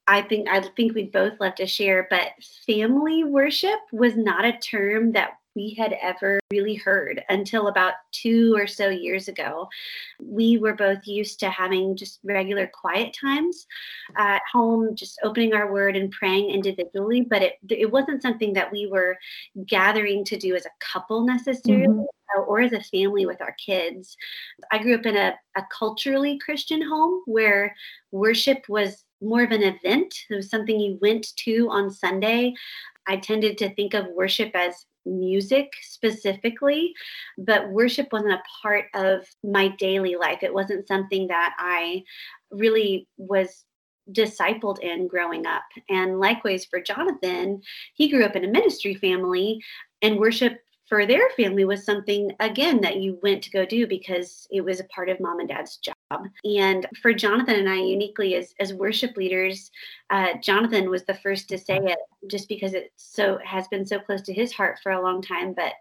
I 0.08 0.22
think 0.22 0.48
I 0.48 0.60
think 0.60 0.94
we'd 0.94 1.12
both 1.12 1.40
love 1.40 1.56
to 1.56 1.66
share, 1.66 2.06
but 2.10 2.28
family 2.66 3.24
worship 3.24 3.78
was 3.92 4.16
not 4.16 4.44
a 4.44 4.58
term 4.58 5.12
that 5.12 5.32
we 5.56 5.74
had 5.76 5.96
ever 6.00 6.38
really 6.52 6.74
heard 6.74 7.24
until 7.28 7.68
about 7.68 7.94
two 8.12 8.54
or 8.56 8.66
so 8.66 8.88
years 8.88 9.26
ago. 9.26 9.68
We 10.22 10.58
were 10.58 10.74
both 10.74 11.06
used 11.06 11.40
to 11.40 11.50
having 11.50 11.96
just 11.96 12.20
regular 12.22 12.70
quiet 12.72 13.16
times 13.18 13.66
at 14.16 14.42
home, 14.52 14.94
just 14.94 15.18
opening 15.24 15.54
our 15.54 15.72
word 15.72 15.96
and 15.96 16.12
praying 16.12 16.50
individually, 16.50 17.22
but 17.22 17.42
it, 17.42 17.54
it 17.68 17.90
wasn't 17.90 18.22
something 18.22 18.52
that 18.52 18.70
we 18.70 18.86
were 18.86 19.16
gathering 19.66 20.24
to 20.26 20.36
do 20.36 20.54
as 20.54 20.66
a 20.66 20.70
couple 20.80 21.24
necessarily. 21.24 21.88
Mm-hmm 21.88 22.02
or 22.46 22.60
as 22.60 22.72
a 22.72 22.80
family 22.80 23.24
with 23.24 23.40
our 23.40 23.54
kids. 23.64 24.16
I 24.72 24.78
grew 24.78 24.96
up 24.96 25.06
in 25.06 25.16
a, 25.16 25.34
a 25.56 25.62
culturally 25.76 26.38
Christian 26.38 26.82
home 26.82 27.22
where 27.24 27.74
worship 28.10 28.68
was 28.68 29.04
more 29.22 29.42
of 29.42 29.52
an 29.52 29.62
event. 29.62 30.14
It 30.28 30.34
was 30.34 30.50
something 30.50 30.78
you 30.78 30.98
went 31.00 31.34
to 31.36 31.68
on 31.70 31.90
Sunday. 31.90 32.54
I 33.06 33.16
tended 33.16 33.58
to 33.58 33.74
think 33.74 33.94
of 33.94 34.06
worship 34.08 34.50
as 34.54 34.84
music 35.06 35.72
specifically, 35.82 36.92
but 37.38 37.70
worship 37.70 38.08
wasn't 38.12 38.32
a 38.32 38.42
part 38.62 38.86
of 38.94 39.26
my 39.42 39.68
daily 39.78 40.16
life. 40.16 40.42
It 40.42 40.52
wasn't 40.52 40.88
something 40.88 41.28
that 41.28 41.54
I 41.58 42.02
really 42.50 43.08
was 43.16 43.64
discipled 44.12 44.78
in 44.80 45.08
growing 45.08 45.46
up. 45.46 45.64
And 45.88 46.20
likewise 46.20 46.64
for 46.64 46.80
Jonathan, 46.80 47.60
he 47.94 48.08
grew 48.08 48.24
up 48.24 48.36
in 48.36 48.44
a 48.44 48.48
ministry 48.48 48.94
family 48.94 49.62
and 50.02 50.18
worship 50.18 50.58
for 50.88 51.04
their 51.04 51.28
family 51.36 51.64
was 51.64 51.84
something 51.84 52.30
again 52.38 52.80
that 52.80 52.98
you 52.98 53.18
went 53.22 53.42
to 53.42 53.50
go 53.50 53.66
do 53.66 53.86
because 53.86 54.46
it 54.50 54.60
was 54.60 54.78
a 54.78 54.84
part 54.84 55.08
of 55.08 55.18
mom 55.18 55.40
and 55.40 55.48
dad's 55.48 55.78
job 55.78 55.95
and 56.44 56.86
for 57.02 57.12
jonathan 57.12 57.56
and 57.56 57.68
i 57.68 57.76
uniquely 57.76 58.34
as 58.36 58.54
as 58.60 58.72
worship 58.72 59.16
leaders 59.16 59.70
uh, 60.10 60.34
jonathan 60.42 60.88
was 60.88 61.04
the 61.04 61.14
first 61.14 61.48
to 61.48 61.58
say 61.58 61.78
it 61.78 61.98
just 62.28 62.48
because 62.48 62.74
it 62.74 62.92
so 62.96 63.38
has 63.44 63.66
been 63.68 63.84
so 63.84 63.98
close 63.98 64.22
to 64.22 64.32
his 64.32 64.52
heart 64.52 64.78
for 64.82 64.92
a 64.92 65.02
long 65.02 65.20
time 65.20 65.52
but 65.52 65.72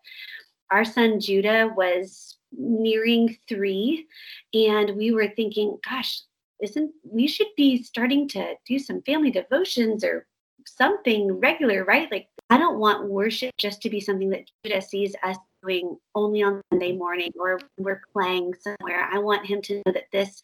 our 0.71 0.83
son 0.83 1.19
judah 1.19 1.71
was 1.75 2.37
nearing 2.57 3.37
three 3.47 4.07
and 4.53 4.95
we 4.95 5.11
were 5.11 5.27
thinking 5.35 5.77
gosh 5.87 6.21
isn't 6.61 6.91
we 7.03 7.27
should 7.27 7.49
be 7.57 7.83
starting 7.83 8.27
to 8.27 8.55
do 8.65 8.79
some 8.79 9.01
family 9.03 9.29
devotions 9.29 10.03
or 10.03 10.25
something 10.67 11.39
regular 11.39 11.83
right? 11.85 12.11
Like 12.11 12.27
I 12.49 12.57
don't 12.57 12.79
want 12.79 13.09
worship 13.09 13.53
just 13.57 13.81
to 13.81 13.89
be 13.89 13.99
something 13.99 14.29
that 14.31 14.49
Judah 14.63 14.81
sees 14.81 15.15
us 15.23 15.37
doing 15.65 15.97
only 16.13 16.43
on 16.43 16.61
Sunday 16.71 16.93
morning 16.93 17.31
or 17.39 17.59
we're 17.77 18.01
playing 18.13 18.53
somewhere. 18.61 19.09
I 19.11 19.19
want 19.19 19.45
him 19.45 19.61
to 19.63 19.75
know 19.75 19.93
that 19.93 20.11
this 20.11 20.41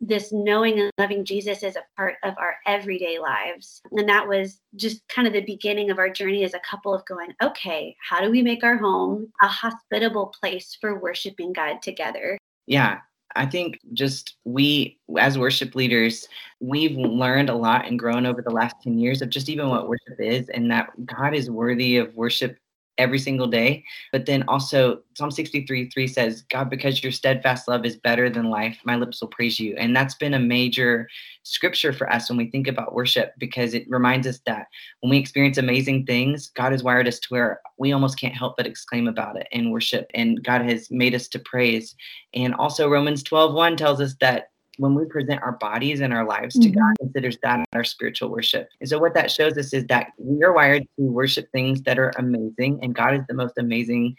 this 0.00 0.32
knowing 0.32 0.78
and 0.80 0.90
loving 0.98 1.24
Jesus 1.24 1.62
is 1.62 1.76
a 1.76 1.84
part 1.96 2.16
of 2.24 2.34
our 2.36 2.56
everyday 2.66 3.18
lives. 3.18 3.80
And 3.92 4.08
that 4.08 4.28
was 4.28 4.60
just 4.76 5.06
kind 5.08 5.26
of 5.26 5.32
the 5.32 5.40
beginning 5.40 5.90
of 5.90 5.98
our 5.98 6.10
journey 6.10 6.44
as 6.44 6.52
a 6.52 6.60
couple 6.68 6.92
of 6.92 7.06
going, 7.06 7.32
okay, 7.42 7.96
how 8.06 8.20
do 8.20 8.30
we 8.30 8.42
make 8.42 8.64
our 8.64 8.76
home 8.76 9.32
a 9.40 9.46
hospitable 9.46 10.34
place 10.38 10.76
for 10.78 10.98
worshiping 10.98 11.52
God 11.52 11.80
together? 11.80 12.36
Yeah. 12.66 12.98
I 13.36 13.46
think 13.46 13.80
just 13.94 14.36
we, 14.44 14.98
as 15.18 15.38
worship 15.38 15.74
leaders, 15.74 16.28
we've 16.60 16.96
learned 16.96 17.50
a 17.50 17.54
lot 17.54 17.86
and 17.86 17.98
grown 17.98 18.26
over 18.26 18.42
the 18.42 18.50
last 18.50 18.76
10 18.82 18.98
years 18.98 19.22
of 19.22 19.30
just 19.30 19.48
even 19.48 19.68
what 19.68 19.88
worship 19.88 20.20
is, 20.20 20.48
and 20.50 20.70
that 20.70 20.90
God 21.04 21.34
is 21.34 21.50
worthy 21.50 21.96
of 21.96 22.14
worship 22.14 22.58
every 22.98 23.18
single 23.18 23.46
day. 23.46 23.84
But 24.12 24.26
then 24.26 24.44
also 24.48 25.00
Psalm 25.16 25.30
63 25.30 25.90
3 25.90 26.06
says, 26.06 26.42
God, 26.42 26.70
because 26.70 27.02
your 27.02 27.12
steadfast 27.12 27.68
love 27.68 27.84
is 27.84 27.96
better 27.96 28.30
than 28.30 28.50
life, 28.50 28.78
my 28.84 28.96
lips 28.96 29.20
will 29.20 29.28
praise 29.28 29.58
you. 29.58 29.74
And 29.76 29.94
that's 29.94 30.14
been 30.14 30.34
a 30.34 30.38
major 30.38 31.08
scripture 31.42 31.92
for 31.92 32.10
us 32.10 32.28
when 32.28 32.38
we 32.38 32.50
think 32.50 32.68
about 32.68 32.94
worship 32.94 33.34
because 33.38 33.74
it 33.74 33.88
reminds 33.88 34.26
us 34.26 34.40
that 34.46 34.66
when 35.00 35.10
we 35.10 35.18
experience 35.18 35.58
amazing 35.58 36.06
things, 36.06 36.50
God 36.54 36.72
has 36.72 36.82
wired 36.82 37.08
us 37.08 37.18
to 37.20 37.28
where 37.28 37.60
we 37.78 37.92
almost 37.92 38.18
can't 38.18 38.34
help 38.34 38.56
but 38.56 38.66
exclaim 38.66 39.08
about 39.08 39.36
it 39.36 39.48
in 39.52 39.70
worship. 39.70 40.10
And 40.14 40.42
God 40.42 40.62
has 40.62 40.90
made 40.90 41.14
us 41.14 41.28
to 41.28 41.38
praise. 41.38 41.94
And 42.32 42.54
also 42.54 42.88
Romans 42.88 43.22
12 43.22 43.54
1 43.54 43.76
tells 43.76 44.00
us 44.00 44.14
that 44.20 44.50
when 44.78 44.94
we 44.94 45.04
present 45.06 45.42
our 45.42 45.52
bodies 45.52 46.00
and 46.00 46.12
our 46.12 46.26
lives 46.26 46.54
to 46.58 46.68
mm-hmm. 46.68 46.78
God, 46.78 46.94
considers 46.98 47.38
that 47.42 47.64
our 47.72 47.84
spiritual 47.84 48.28
worship. 48.30 48.68
And 48.80 48.88
so, 48.88 48.98
what 48.98 49.14
that 49.14 49.30
shows 49.30 49.56
us 49.56 49.72
is 49.72 49.86
that 49.86 50.08
we 50.18 50.42
are 50.44 50.52
wired 50.52 50.82
to 50.82 51.02
worship 51.02 51.50
things 51.52 51.82
that 51.82 51.98
are 51.98 52.12
amazing, 52.18 52.80
and 52.82 52.94
God 52.94 53.14
is 53.14 53.22
the 53.28 53.34
most 53.34 53.58
amazing 53.58 54.16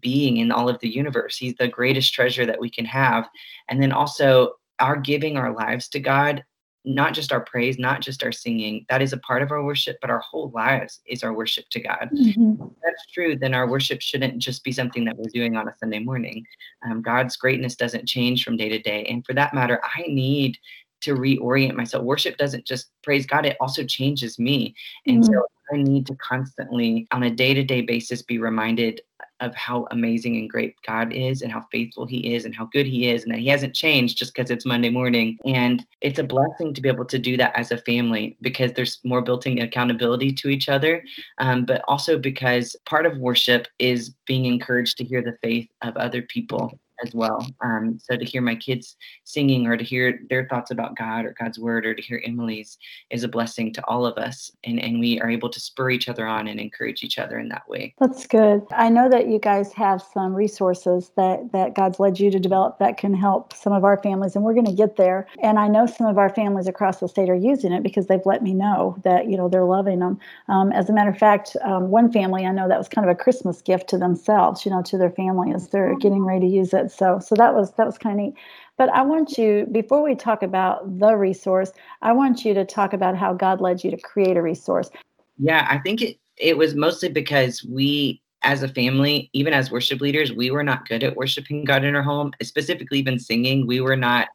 being 0.00 0.38
in 0.38 0.50
all 0.50 0.68
of 0.68 0.78
the 0.80 0.88
universe. 0.88 1.36
He's 1.36 1.54
the 1.54 1.68
greatest 1.68 2.14
treasure 2.14 2.46
that 2.46 2.60
we 2.60 2.70
can 2.70 2.84
have. 2.86 3.28
And 3.68 3.82
then 3.82 3.92
also, 3.92 4.54
our 4.78 4.96
giving 4.96 5.36
our 5.36 5.54
lives 5.54 5.88
to 5.90 6.00
God 6.00 6.44
not 6.84 7.14
just 7.14 7.32
our 7.32 7.40
praise, 7.40 7.78
not 7.78 8.00
just 8.00 8.22
our 8.22 8.32
singing. 8.32 8.84
That 8.88 9.02
is 9.02 9.12
a 9.12 9.18
part 9.18 9.42
of 9.42 9.50
our 9.50 9.62
worship, 9.62 9.98
but 10.00 10.10
our 10.10 10.18
whole 10.18 10.50
lives 10.54 11.00
is 11.06 11.22
our 11.22 11.32
worship 11.32 11.68
to 11.70 11.80
God. 11.80 12.10
Mm-hmm. 12.12 12.64
that's 12.82 13.06
true, 13.12 13.36
then 13.36 13.54
our 13.54 13.68
worship 13.68 14.00
shouldn't 14.00 14.38
just 14.38 14.64
be 14.64 14.72
something 14.72 15.04
that 15.04 15.16
we're 15.16 15.30
doing 15.32 15.56
on 15.56 15.68
a 15.68 15.76
Sunday 15.78 16.00
morning. 16.00 16.44
Um, 16.84 17.02
God's 17.02 17.36
greatness 17.36 17.76
doesn't 17.76 18.08
change 18.08 18.44
from 18.44 18.56
day 18.56 18.68
to 18.68 18.78
day. 18.80 19.04
And 19.04 19.24
for 19.24 19.34
that 19.34 19.54
matter, 19.54 19.80
I 19.82 20.02
need 20.08 20.58
to 21.02 21.14
reorient 21.14 21.74
myself. 21.74 22.04
Worship 22.04 22.36
doesn't 22.36 22.64
just 22.64 22.90
praise 23.02 23.26
God, 23.26 23.46
it 23.46 23.56
also 23.60 23.84
changes 23.84 24.38
me. 24.38 24.74
And 25.06 25.22
mm-hmm. 25.22 25.32
so 25.32 25.46
I 25.72 25.76
need 25.76 26.06
to 26.06 26.14
constantly, 26.16 27.06
on 27.12 27.22
a 27.24 27.30
day 27.30 27.54
to 27.54 27.62
day 27.62 27.82
basis, 27.82 28.22
be 28.22 28.38
reminded 28.38 29.00
of 29.42 29.54
how 29.54 29.86
amazing 29.90 30.36
and 30.36 30.48
great 30.48 30.76
God 30.86 31.12
is 31.12 31.42
and 31.42 31.52
how 31.52 31.66
faithful 31.70 32.06
He 32.06 32.34
is 32.34 32.44
and 32.44 32.54
how 32.54 32.66
good 32.66 32.86
He 32.86 33.10
is 33.10 33.24
and 33.24 33.32
that 33.32 33.40
He 33.40 33.48
hasn't 33.48 33.74
changed 33.74 34.16
just 34.16 34.34
because 34.34 34.50
it's 34.50 34.64
Monday 34.64 34.88
morning. 34.88 35.38
And 35.44 35.84
it's 36.00 36.18
a 36.18 36.24
blessing 36.24 36.72
to 36.72 36.80
be 36.80 36.88
able 36.88 37.04
to 37.06 37.18
do 37.18 37.36
that 37.36 37.54
as 37.58 37.72
a 37.72 37.78
family 37.78 38.36
because 38.40 38.72
there's 38.72 39.00
more 39.04 39.20
built 39.20 39.46
in 39.46 39.58
accountability 39.58 40.32
to 40.32 40.48
each 40.48 40.68
other, 40.68 41.04
um, 41.38 41.64
but 41.64 41.82
also 41.88 42.18
because 42.18 42.76
part 42.86 43.04
of 43.04 43.18
worship 43.18 43.66
is 43.78 44.14
being 44.26 44.46
encouraged 44.46 44.96
to 44.98 45.04
hear 45.04 45.22
the 45.22 45.36
faith 45.42 45.68
of 45.82 45.96
other 45.96 46.22
people 46.22 46.78
as 47.02 47.14
well. 47.14 47.46
Um, 47.64 47.98
so 48.02 48.16
to 48.16 48.24
hear 48.24 48.42
my 48.42 48.54
kids 48.54 48.96
singing 49.24 49.66
or 49.66 49.76
to 49.76 49.84
hear 49.84 50.20
their 50.30 50.46
thoughts 50.48 50.70
about 50.70 50.96
God 50.96 51.24
or 51.24 51.34
God's 51.38 51.58
word 51.58 51.86
or 51.86 51.94
to 51.94 52.02
hear 52.02 52.22
Emily's 52.24 52.78
is 53.10 53.24
a 53.24 53.28
blessing 53.28 53.72
to 53.74 53.82
all 53.86 54.06
of 54.06 54.16
us. 54.18 54.50
And, 54.64 54.80
and 54.80 55.00
we 55.00 55.20
are 55.20 55.30
able 55.30 55.50
to 55.50 55.60
spur 55.60 55.90
each 55.90 56.08
other 56.08 56.26
on 56.26 56.48
and 56.48 56.60
encourage 56.60 57.02
each 57.02 57.18
other 57.18 57.38
in 57.38 57.48
that 57.48 57.68
way. 57.68 57.94
That's 57.98 58.26
good. 58.26 58.62
I 58.72 58.88
know 58.88 59.08
that 59.08 59.28
you 59.28 59.38
guys 59.38 59.72
have 59.72 60.02
some 60.14 60.34
resources 60.34 61.10
that, 61.16 61.52
that 61.52 61.74
God's 61.74 61.98
led 61.98 62.20
you 62.20 62.30
to 62.30 62.38
develop 62.38 62.78
that 62.78 62.96
can 62.96 63.14
help 63.14 63.52
some 63.54 63.72
of 63.72 63.84
our 63.84 64.00
families, 64.02 64.36
and 64.36 64.44
we're 64.44 64.54
going 64.54 64.66
to 64.66 64.72
get 64.72 64.96
there. 64.96 65.26
And 65.42 65.58
I 65.58 65.68
know 65.68 65.86
some 65.86 66.06
of 66.06 66.18
our 66.18 66.30
families 66.30 66.66
across 66.66 67.00
the 67.00 67.08
state 67.08 67.28
are 67.28 67.34
using 67.34 67.72
it 67.72 67.82
because 67.82 68.06
they've 68.06 68.24
let 68.24 68.42
me 68.42 68.54
know 68.54 68.96
that, 69.04 69.28
you 69.28 69.36
know, 69.36 69.48
they're 69.48 69.64
loving 69.64 69.98
them. 69.98 70.18
Um, 70.48 70.72
as 70.72 70.88
a 70.88 70.92
matter 70.92 71.10
of 71.10 71.18
fact, 71.18 71.56
um, 71.62 71.90
one 71.90 72.12
family 72.12 72.46
I 72.46 72.52
know 72.52 72.68
that 72.68 72.78
was 72.78 72.88
kind 72.88 73.08
of 73.08 73.12
a 73.12 73.18
Christmas 73.18 73.60
gift 73.62 73.88
to 73.88 73.98
themselves, 73.98 74.64
you 74.64 74.70
know, 74.70 74.82
to 74.82 74.98
their 74.98 75.10
family 75.10 75.52
as 75.52 75.68
they're 75.68 75.96
getting 75.98 76.24
ready 76.24 76.46
to 76.46 76.54
use 76.54 76.72
it. 76.72 76.91
So 76.94 77.18
so 77.18 77.34
that 77.36 77.54
was 77.54 77.72
that 77.74 77.86
was 77.86 77.98
kind 77.98 78.18
of 78.18 78.26
neat. 78.26 78.34
But 78.78 78.88
I 78.90 79.02
want 79.02 79.38
you 79.38 79.66
before 79.70 80.02
we 80.02 80.14
talk 80.14 80.42
about 80.42 80.98
the 80.98 81.14
resource, 81.16 81.72
I 82.00 82.12
want 82.12 82.44
you 82.44 82.54
to 82.54 82.64
talk 82.64 82.92
about 82.92 83.16
how 83.16 83.32
God 83.34 83.60
led 83.60 83.84
you 83.84 83.90
to 83.90 83.98
create 83.98 84.36
a 84.36 84.42
resource. 84.42 84.90
Yeah, 85.38 85.66
I 85.68 85.78
think 85.78 86.02
it 86.02 86.18
it 86.36 86.56
was 86.56 86.74
mostly 86.74 87.08
because 87.08 87.64
we 87.64 88.20
as 88.42 88.62
a 88.62 88.68
family, 88.68 89.30
even 89.32 89.52
as 89.52 89.70
worship 89.70 90.00
leaders, 90.00 90.32
we 90.32 90.50
were 90.50 90.64
not 90.64 90.88
good 90.88 91.04
at 91.04 91.16
worshiping 91.16 91.64
God 91.64 91.84
in 91.84 91.94
our 91.94 92.02
home, 92.02 92.32
specifically 92.42 92.98
even 92.98 93.18
singing. 93.18 93.66
We 93.66 93.80
were 93.80 93.96
not 93.96 94.28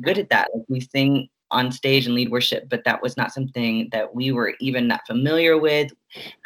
good 0.00 0.18
at 0.18 0.30
that. 0.30 0.48
Like 0.54 0.64
we 0.68 0.80
sing 0.80 1.28
on 1.50 1.72
stage 1.72 2.06
and 2.06 2.14
lead 2.14 2.30
worship, 2.30 2.68
but 2.68 2.84
that 2.84 3.02
was 3.02 3.16
not 3.16 3.32
something 3.32 3.88
that 3.92 4.14
we 4.14 4.32
were 4.32 4.54
even 4.60 4.86
not 4.86 5.06
familiar 5.06 5.58
with. 5.58 5.92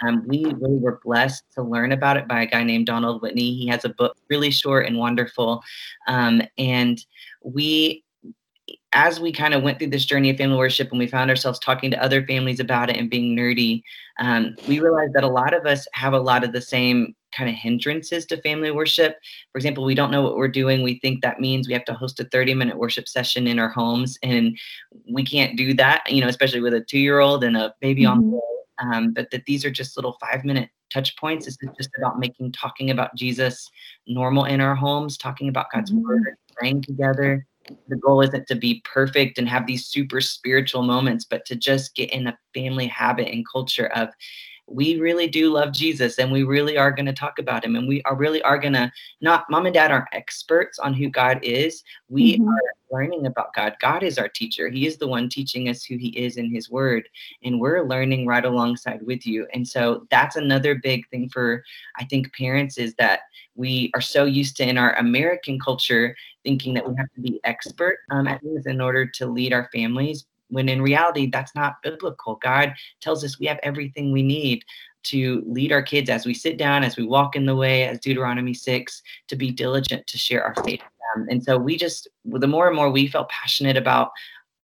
Um, 0.03 0.25
we 0.27 0.45
really 0.45 0.79
were 0.79 1.01
blessed 1.05 1.45
to 1.55 1.63
learn 1.63 1.93
about 1.93 2.17
it 2.17 2.29
by 2.29 2.43
a 2.43 2.47
guy 2.47 2.63
named 2.63 2.87
Donald 2.87 3.23
Whitney. 3.23 3.55
He 3.55 3.67
has 3.69 3.85
a 3.85 3.91
book, 3.91 4.17
really 4.31 4.51
short 4.51 4.87
and 4.87 4.99
wonderful. 4.99 5.63
Um, 6.07 6.43
and 6.59 7.05
we, 7.43 8.05
as 8.93 9.21
we 9.21 9.33
kind 9.33 9.55
of 9.55 9.63
went 9.63 9.79
through 9.79 9.89
this 9.89 10.07
journey 10.07 10.31
of 10.31 10.37
family 10.37 10.57
worship 10.57 10.91
and 10.91 10.99
we 10.99 11.07
found 11.07 11.29
ourselves 11.29 11.59
talking 11.59 11.91
to 11.91 12.03
other 12.03 12.25
families 12.27 12.61
about 12.61 12.91
it 12.91 12.97
and 12.97 13.11
being 13.11 13.37
nerdy, 13.37 13.83
um, 14.21 14.55
we 14.69 14.81
realized 14.81 15.13
that 15.15 15.25
a 15.25 15.29
lot 15.29 15.53
of 15.53 15.67
us 15.67 15.87
have 15.93 16.13
a 16.13 16.21
lot 16.21 16.45
of 16.45 16.53
the 16.53 16.63
same 16.63 17.15
kind 17.35 17.51
of 17.51 17.57
hindrances 17.57 18.27
to 18.27 18.41
family 18.43 18.71
worship. 18.71 19.19
For 19.53 19.59
example, 19.59 19.85
we 19.85 19.95
don't 19.95 20.11
know 20.11 20.23
what 20.23 20.37
we're 20.37 20.49
doing. 20.49 20.83
We 20.83 20.99
think 21.01 21.23
that 21.23 21.41
means 21.41 21.67
we 21.67 21.75
have 21.75 21.85
to 21.87 21.95
host 21.95 22.21
a 22.21 22.25
30 22.25 22.55
minute 22.55 22.79
worship 22.79 23.09
session 23.09 23.47
in 23.47 23.59
our 23.59 23.69
homes, 23.69 24.19
and 24.23 24.57
we 25.11 25.25
can't 25.25 25.57
do 25.57 25.75
that, 25.75 26.11
you 26.11 26.21
know, 26.21 26.29
especially 26.29 26.61
with 26.61 26.75
a 26.75 26.81
two 26.81 26.99
year 26.99 27.21
old 27.21 27.45
and 27.45 27.57
a 27.57 27.75
baby 27.81 28.03
mm-hmm. 28.03 28.13
on 28.13 28.31
the 28.31 28.37
way. 28.37 28.41
Um, 28.79 29.13
but 29.13 29.31
that 29.31 29.45
these 29.45 29.65
are 29.65 29.71
just 29.71 29.97
little 29.97 30.19
five 30.21 30.45
minute 30.45 30.69
touch 30.93 31.17
points. 31.17 31.47
It's 31.47 31.57
just 31.77 31.91
about 31.99 32.19
making 32.19 32.53
talking 32.53 32.91
about 32.91 33.15
Jesus 33.17 33.71
normal 34.07 34.45
in 34.45 34.61
our 34.61 34.75
homes, 34.75 35.17
talking 35.17 35.49
about 35.49 35.67
God's 35.73 35.91
mm-hmm. 35.91 36.03
word, 36.03 36.37
praying 36.57 36.83
together. 36.83 37.47
The 37.89 37.97
goal 37.97 38.21
isn't 38.21 38.47
to 38.49 38.55
be 38.55 38.83
perfect 38.85 39.39
and 39.39 39.49
have 39.49 39.67
these 39.67 39.87
super 39.87 40.21
spiritual 40.21 40.83
moments, 40.83 41.25
but 41.25 41.47
to 41.47 41.57
just 41.57 41.95
get 41.95 42.11
in 42.11 42.27
a 42.27 42.39
family 42.53 42.87
habit 42.87 43.29
and 43.29 43.45
culture 43.51 43.87
of 43.89 44.11
we 44.67 44.99
really 44.99 45.27
do 45.27 45.53
love 45.53 45.73
Jesus 45.73 46.19
and 46.19 46.33
we 46.33 46.43
really 46.43 46.77
are 46.77 46.91
going 46.91 47.07
to 47.07 47.13
talk 47.13 47.39
about 47.39 47.65
him 47.65 47.77
and 47.77 47.87
we 47.87 48.03
are 48.03 48.17
really 48.17 48.43
are 48.43 48.59
going 48.59 48.73
to 48.73 48.91
not 49.21 49.49
mom 49.51 49.67
and 49.67 49.75
dad 49.75 49.91
aren't 49.91 50.09
experts 50.13 50.79
on 50.79 50.95
who 50.95 51.09
God 51.09 51.39
is. 51.43 51.83
We 52.09 52.39
mm-hmm. 52.39 52.49
are 52.49 52.73
learning 52.91 53.27
about 53.27 53.53
God. 53.55 53.77
God 53.81 54.03
is 54.03 54.19
our 54.19 54.29
teacher. 54.29 54.69
He 54.71 54.87
is 54.87 54.97
the 54.97 55.09
one 55.09 55.29
teaching 55.29 55.69
us 55.69 55.85
who 55.85 55.97
he 55.97 56.09
is 56.09 56.39
in 56.39 56.51
his 56.51 56.71
word 56.71 57.09
and 57.43 57.61
we're 57.61 57.87
learning 57.87 58.27
right 58.27 58.45
alongside 58.45 59.03
with 59.03 59.27
you. 59.27 59.47
And 59.53 59.67
so 59.67 60.07
that's 60.11 60.37
another 60.37 60.77
big 60.77 61.09
thing 61.09 61.29
for 61.29 61.63
I 61.97 62.05
think 62.05 62.35
parents 62.35 62.79
is 62.79 62.95
that 62.95 63.21
we 63.57 63.91
are 63.95 64.01
so 64.01 64.25
used 64.25 64.57
to 64.57 64.69
in 64.69 64.79
our 64.79 64.95
American 64.97 65.61
culture 65.61 66.17
thinking 66.43 66.75
that 66.75 66.89
we 66.89 66.95
have 66.97 67.13
to 67.15 67.21
be 67.21 67.41
expert 67.45 67.99
um, 68.11 68.27
at 68.27 68.41
things 68.41 68.67
in 68.67 68.81
order 68.81 69.07
to 69.07 69.27
lead 69.27 69.53
our 69.53 69.69
families 69.73 70.27
when 70.55 70.69
in 70.69 70.81
reality, 70.81 71.27
that's 71.27 71.55
not 71.55 71.83
biblical. 71.83 72.37
God 72.37 72.75
tells 73.01 73.23
us 73.25 73.39
we 73.39 73.47
have 73.47 73.61
everything 73.63 74.13
we 74.13 74.23
need 74.23 74.65
to 75.05 75.45
lead 75.47 75.71
our 75.71 75.83
kids 75.83 76.09
as 76.09 76.25
we 76.25 76.33
sit 76.33 76.57
down, 76.57 76.83
as 76.83 76.97
we 76.97 77.05
walk 77.05 77.37
in 77.37 77.45
the 77.45 77.55
way, 77.55 77.85
as 77.85 78.01
Deuteronomy 78.01 78.55
6, 78.55 79.03
to 79.29 79.37
be 79.37 79.51
diligent 79.51 80.07
to 80.07 80.17
share 80.17 80.43
our 80.43 80.55
faith 80.65 80.81
with 80.81 81.15
them. 81.15 81.27
And 81.29 81.45
so 81.45 81.59
we 81.59 81.77
just, 81.77 82.09
the 82.25 82.47
more 82.47 82.69
and 82.69 82.77
more 82.77 82.91
we 82.91 83.07
felt 83.07 83.29
passionate 83.29 83.77
about 83.77 84.11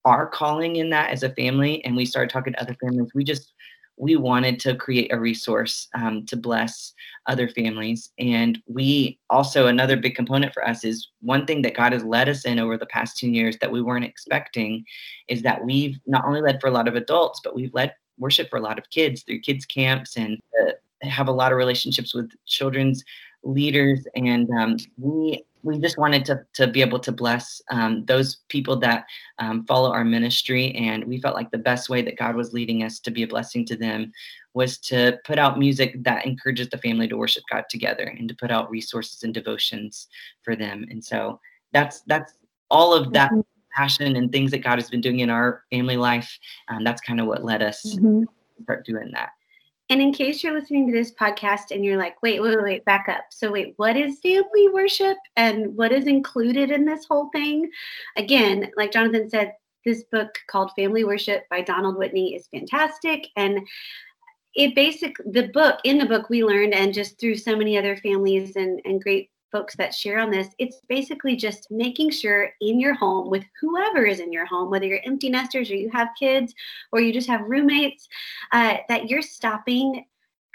our 0.05 0.27
calling 0.27 0.77
in 0.77 0.91
that 0.91 1.11
as 1.11 1.23
a 1.23 1.31
family, 1.31 1.85
and 1.85 1.97
we 1.97 2.05
started 2.05 2.31
talking 2.31 2.53
to 2.53 2.61
other 2.61 2.77
families, 2.83 3.11
we 3.15 3.25
just 3.25 3.54
we 3.97 4.17
wanted 4.17 4.59
to 4.61 4.75
create 4.75 5.13
a 5.13 5.19
resource 5.19 5.89
um, 5.95 6.27
to 6.27 6.37
bless 6.37 6.93
other 7.27 7.49
families. 7.49 8.11
And 8.19 8.61
we 8.67 9.19
also, 9.31 9.67
another 9.67 9.97
big 9.97 10.15
component 10.15 10.53
for 10.53 10.67
us 10.67 10.85
is 10.85 11.09
one 11.21 11.47
thing 11.47 11.63
that 11.63 11.77
God 11.77 11.93
has 11.93 12.05
led 12.05 12.29
us 12.29 12.45
in 12.45 12.59
over 12.59 12.77
the 12.77 12.87
past 12.87 13.19
10 13.19 13.35
years 13.35 13.57
that 13.59 13.71
we 13.71 13.83
weren't 13.83 14.05
expecting 14.05 14.85
is 15.29 15.43
that 15.43 15.65
we've 15.65 15.99
not 16.07 16.25
only 16.25 16.41
led 16.41 16.61
for 16.61 16.67
a 16.67 16.73
lot 16.73 16.89
of 16.89 16.97
adults, 16.97 17.41
but 17.43 17.55
we've 17.55 17.75
led 17.75 17.95
worship 18.19 18.51
for 18.51 18.57
a 18.57 18.63
lot 18.63 18.79
of 18.79 18.91
kids 18.91 19.23
through 19.23 19.41
kids 19.41 19.65
camps 19.65 20.17
and 20.17 20.41
uh, 20.63 20.73
have 21.07 21.29
a 21.29 21.33
lot 21.33 21.53
of 21.53 21.59
relationships 21.59 22.15
with 22.15 22.31
children's 22.47 23.05
leaders. 23.43 24.07
And 24.15 24.49
um, 24.51 24.77
we 24.99 25.45
we 25.65 25.79
just 25.79 25.99
wanted 25.99 26.25
to, 26.27 26.45
to 26.53 26.67
be 26.67 26.83
able 26.83 26.99
to 27.01 27.11
bless 27.11 27.61
um, 27.71 28.05
those 28.05 28.37
people 28.49 28.77
that 28.77 29.07
um, 29.39 29.65
follow 29.65 29.91
our 29.91 30.05
ministry. 30.05 30.73
And 30.75 31.05
we 31.05 31.19
felt 31.19 31.35
like 31.35 31.51
the 31.51 31.59
best 31.59 31.89
way 31.89 32.03
that 32.03 32.19
God 32.19 32.37
was 32.37 32.53
leading 32.53 32.83
us 32.85 33.01
to 33.01 33.11
be 33.11 33.23
a 33.23 33.27
blessing 33.27 33.65
to 33.67 33.77
them 33.77 34.13
was 34.53 34.79
to 34.79 35.19
put 35.25 35.39
out 35.39 35.59
music 35.59 36.03
that 36.05 36.27
encourages 36.27 36.69
the 36.69 36.79
family 36.79 37.09
to 37.09 37.17
worship 37.17 37.43
God 37.51 37.65
together 37.69 38.05
and 38.05 38.29
to 38.29 38.35
put 38.37 38.51
out 38.51 38.71
resources 38.71 39.23
and 39.23 39.33
devotions 39.33 40.09
for 40.43 40.55
them. 40.55 40.87
And 40.91 41.03
so 41.03 41.41
that's 41.73 42.03
that's 42.03 42.35
all 42.71 42.93
of 42.93 43.13
that 43.15 43.31
mm-hmm. 43.31 43.41
passion 43.75 44.17
and 44.17 44.31
things 44.31 44.51
that 44.51 44.63
God 44.63 44.79
has 44.79 44.91
been 44.91 45.01
doing 45.01 45.21
in 45.21 45.31
our 45.31 45.65
family 45.71 45.97
life. 45.97 46.39
Um, 46.69 46.85
that's 46.85 47.01
kind 47.01 47.21
of 47.21 47.27
what 47.27 47.45
led 47.45 47.63
us 47.63 47.85
mm-hmm. 47.85 48.25
start 48.63 48.85
doing 48.85 49.11
that. 49.13 49.31
And 49.91 50.01
in 50.01 50.13
case 50.13 50.43
you're 50.43 50.59
listening 50.59 50.87
to 50.87 50.93
this 50.93 51.13
podcast 51.13 51.71
and 51.71 51.85
you're 51.85 51.99
like, 51.99 52.21
wait, 52.23 52.41
wait, 52.41 52.63
wait, 52.63 52.85
back 52.85 53.07
up. 53.09 53.25
So, 53.31 53.53
wait, 53.53 53.75
what 53.77 53.97
is 53.97 54.19
family 54.21 54.69
worship 54.73 55.19
and 55.37 55.77
what 55.77 55.93
is 55.93 56.07
included 56.07 56.71
in 56.71 56.87
this 56.87 57.05
whole 57.05 57.29
thing? 57.31 57.71
Again, 58.17 58.71
like 58.77 58.93
Jonathan 58.93 59.29
said, 59.29 59.53
this 59.85 60.05
book 60.05 60.39
called 60.47 60.73
Family 60.77 61.05
Worship 61.05 61.45
by 61.51 61.61
Donald 61.61 61.99
Whitney 61.99 62.35
is 62.35 62.49
fantastic. 62.49 63.29
And 63.37 63.61
it 64.55 64.75
basic 64.75 65.17
the 65.27 65.49
book 65.49 65.81
in 65.85 65.99
the 65.99 66.07
book 66.07 66.31
we 66.31 66.45
learned 66.45 66.75
and 66.75 66.95
just 66.95 67.21
through 67.21 67.37
so 67.37 67.57
many 67.57 67.77
other 67.77 67.97
families 67.97 68.57
and, 68.57 68.81
and 68.85 69.03
great 69.03 69.31
folks 69.55 69.77
that 69.77 69.95
share 69.95 70.19
on 70.19 70.33
this, 70.33 70.49
it's 70.59 70.81
basically 70.89 71.37
just 71.37 71.71
making 71.71 72.11
sure 72.11 72.51
in 72.61 72.81
your 72.81 72.93
home 72.93 73.31
with 73.31 73.45
whoever 73.61 74.05
is 74.05 74.19
in 74.19 74.33
your 74.33 74.45
home, 74.45 74.69
whether 74.69 74.85
you're 74.85 75.01
empty 75.05 75.31
nesters 75.31 75.71
or 75.71 75.77
you 75.77 75.89
have 75.93 76.09
kids 76.19 76.53
or 76.91 77.01
you 77.01 77.13
just 77.13 77.29
have 77.29 77.41
roommates, 77.43 78.09
uh, 78.51 78.79
that 78.89 79.09
you're 79.09 79.23
stopping 79.23 80.05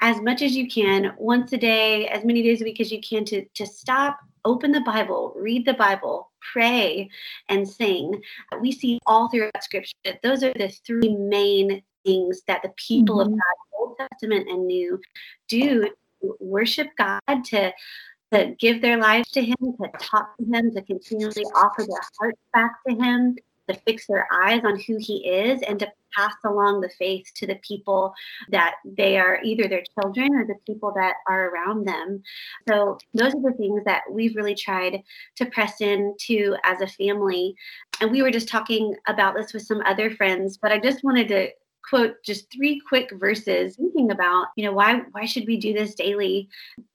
as 0.01 0.19
much 0.19 0.41
as 0.41 0.53
you 0.53 0.67
can 0.67 1.13
once 1.17 1.53
a 1.53 1.57
day, 1.57 2.09
as 2.09 2.25
many 2.25 2.43
days 2.43 2.61
a 2.61 2.65
week 2.65 2.81
as 2.81 2.91
you 2.91 2.99
can 2.99 3.23
to, 3.23 3.45
to 3.55 3.65
stop, 3.65 4.19
open 4.43 4.73
the 4.73 4.81
Bible, 4.81 5.33
read 5.37 5.65
the 5.65 5.73
Bible, 5.73 6.29
pray, 6.51 7.09
and 7.47 7.67
sing. 7.67 8.21
We 8.59 8.73
see 8.73 8.99
all 9.05 9.29
throughout 9.29 9.63
scripture 9.63 9.95
that 10.03 10.21
those 10.23 10.43
are 10.43 10.53
the 10.53 10.69
three 10.85 11.15
main 11.15 11.81
things 12.05 12.41
that 12.47 12.63
the 12.63 12.73
people 12.75 13.17
mm-hmm. 13.17 13.33
of 13.33 13.39
God, 13.39 13.79
Old 13.79 13.95
Testament 13.97 14.49
and 14.49 14.67
New, 14.67 14.99
do 15.47 15.89
worship 16.39 16.87
God, 16.97 17.21
to 17.45 17.71
to 18.33 18.55
give 18.59 18.81
their 18.81 18.97
lives 18.97 19.29
to 19.31 19.43
him, 19.43 19.57
to 19.59 19.89
talk 19.99 20.35
to 20.37 20.45
him, 20.45 20.73
to 20.73 20.81
continually 20.81 21.45
offer 21.55 21.83
their 21.83 22.01
hearts 22.19 22.39
back 22.53 22.71
to 22.87 22.95
him, 22.95 23.35
to 23.67 23.73
fix 23.85 24.07
their 24.07 24.27
eyes 24.31 24.61
on 24.63 24.79
who 24.79 24.97
he 24.99 25.27
is, 25.27 25.61
and 25.63 25.79
to 25.79 25.91
pass 26.15 26.33
along 26.43 26.81
the 26.81 26.89
faith 26.97 27.29
to 27.35 27.45
the 27.45 27.59
people 27.67 28.13
that 28.49 28.75
they 28.83 29.17
are 29.17 29.39
either 29.43 29.67
their 29.67 29.83
children 29.99 30.33
or 30.35 30.45
the 30.45 30.55
people 30.65 30.91
that 30.95 31.15
are 31.27 31.49
around 31.49 31.85
them. 31.85 32.23
So, 32.67 32.97
those 33.13 33.33
are 33.33 33.41
the 33.41 33.55
things 33.57 33.83
that 33.85 34.03
we've 34.11 34.35
really 34.35 34.55
tried 34.55 35.03
to 35.35 35.45
press 35.45 35.81
into 35.81 36.55
as 36.63 36.81
a 36.81 36.87
family. 36.87 37.55
And 38.01 38.11
we 38.11 38.21
were 38.21 38.31
just 38.31 38.47
talking 38.47 38.95
about 39.07 39.35
this 39.35 39.53
with 39.53 39.63
some 39.63 39.81
other 39.85 40.11
friends, 40.11 40.57
but 40.57 40.71
I 40.71 40.79
just 40.79 41.03
wanted 41.03 41.27
to 41.29 41.49
quote 41.89 42.15
just 42.23 42.51
three 42.51 42.79
quick 42.87 43.11
verses 43.13 43.75
thinking 43.75 44.11
about 44.11 44.47
you 44.55 44.63
know 44.63 44.73
why 44.73 45.01
why 45.11 45.25
should 45.25 45.47
we 45.47 45.57
do 45.57 45.73
this 45.73 45.95
daily 45.95 46.47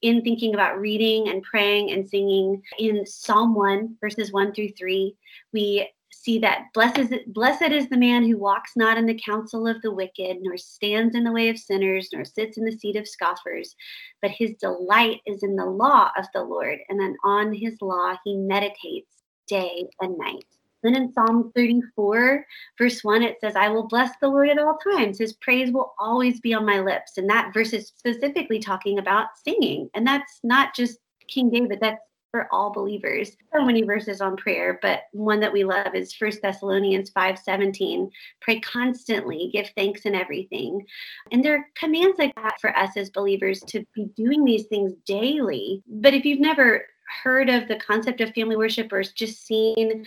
in 0.03 0.23
thinking 0.23 0.55
about 0.55 0.79
reading 0.79 1.29
and 1.29 1.43
praying 1.43 1.91
and 1.91 2.09
singing 2.09 2.63
in 2.79 3.05
psalm 3.05 3.55
1 3.55 3.97
verses 4.01 4.33
1 4.33 4.53
through 4.53 4.71
3 4.79 5.17
we 5.53 5.89
see 6.25 6.39
that 6.39 6.67
blessed 6.73 7.13
blessed 7.27 7.71
is 7.71 7.89
the 7.89 7.97
man 7.97 8.25
who 8.25 8.39
walks 8.39 8.73
not 8.77 8.97
in 8.97 9.05
the 9.05 9.21
counsel 9.25 9.67
of 9.67 9.81
the 9.83 9.93
wicked, 9.93 10.39
nor 10.41 10.57
stands 10.57 11.15
in 11.15 11.25
the 11.25 11.33
way 11.33 11.49
of 11.49 11.59
sinners, 11.59 12.09
nor 12.13 12.25
sits 12.25 12.57
in 12.57 12.65
the 12.65 12.79
seat 12.79 12.97
of 12.97 13.07
scoffers, 13.07 13.77
but 14.23 14.31
his 14.31 14.55
delight 14.55 15.21
is 15.27 15.43
in 15.43 15.57
the 15.57 15.67
law 15.67 16.11
of 16.17 16.25
the 16.33 16.43
Lord, 16.43 16.79
and 16.89 16.99
then 16.99 17.17
on 17.25 17.53
his 17.53 17.77
law 17.83 18.17
he 18.25 18.37
meditates 18.37 19.23
day 19.47 19.85
and 20.01 20.17
night. 20.17 20.45
Then 20.85 20.95
in 20.95 21.13
Psalm 21.13 21.51
34, 21.57 22.47
verse 22.79 23.03
1, 23.03 23.23
it 23.23 23.39
says, 23.41 23.57
I 23.57 23.69
will 23.69 23.89
bless 23.89 24.11
the 24.21 24.29
Lord 24.29 24.51
at 24.51 24.59
all 24.59 24.79
times. 24.93 25.19
His 25.19 25.33
praise 25.33 25.73
will 25.73 25.95
always 25.99 26.41
be 26.41 26.55
on 26.55 26.67
my 26.67 26.79
lips. 26.79 27.17
And 27.17 27.29
that 27.31 27.53
verse 27.53 27.73
is 27.73 27.89
specifically 27.89 28.61
talking 28.61 28.99
about 28.99 29.29
singing. 29.43 29.89
And 29.95 30.07
that's 30.07 30.39
not 30.45 30.77
just 30.77 30.99
King 31.27 31.51
David, 31.51 31.79
that's 31.81 32.01
for 32.35 32.49
all 32.51 32.73
believers. 32.73 33.37
So 33.55 33.65
many 33.65 33.83
verses 33.83 34.21
on 34.21 34.37
prayer, 34.37 34.81
but 34.83 35.03
one 35.13 35.39
that 35.39 35.53
we 35.53 35.63
love 35.63 35.95
is 35.95 36.13
First 36.13 36.43
Thessalonians 36.43 37.11
5:17. 37.13 38.11
Pray 38.41 38.59
constantly, 38.59 39.51
give 39.53 39.71
thanks 39.77 40.01
in 40.01 40.17
everything. 40.17 40.85
And 41.31 41.45
there 41.45 41.57
are 41.59 41.67
commands 41.77 42.19
like 42.19 42.35
that 42.35 42.61
for 42.61 42.77
us 42.77 42.97
as 42.97 43.09
believers 43.09 43.61
to 43.69 43.87
be 43.95 44.07
doing 44.17 44.45
these 44.45 44.67
things 44.67 44.95
daily. 45.07 45.85
But 45.87 46.13
if 46.13 46.25
you've 46.25 46.41
never 46.41 46.85
heard 47.23 47.49
of 47.49 47.69
the 47.69 47.77
concept 47.77 48.21
of 48.21 48.35
family 48.35 48.57
worship 48.57 48.93
or 48.93 49.05
just 49.05 49.47
seen 49.47 50.05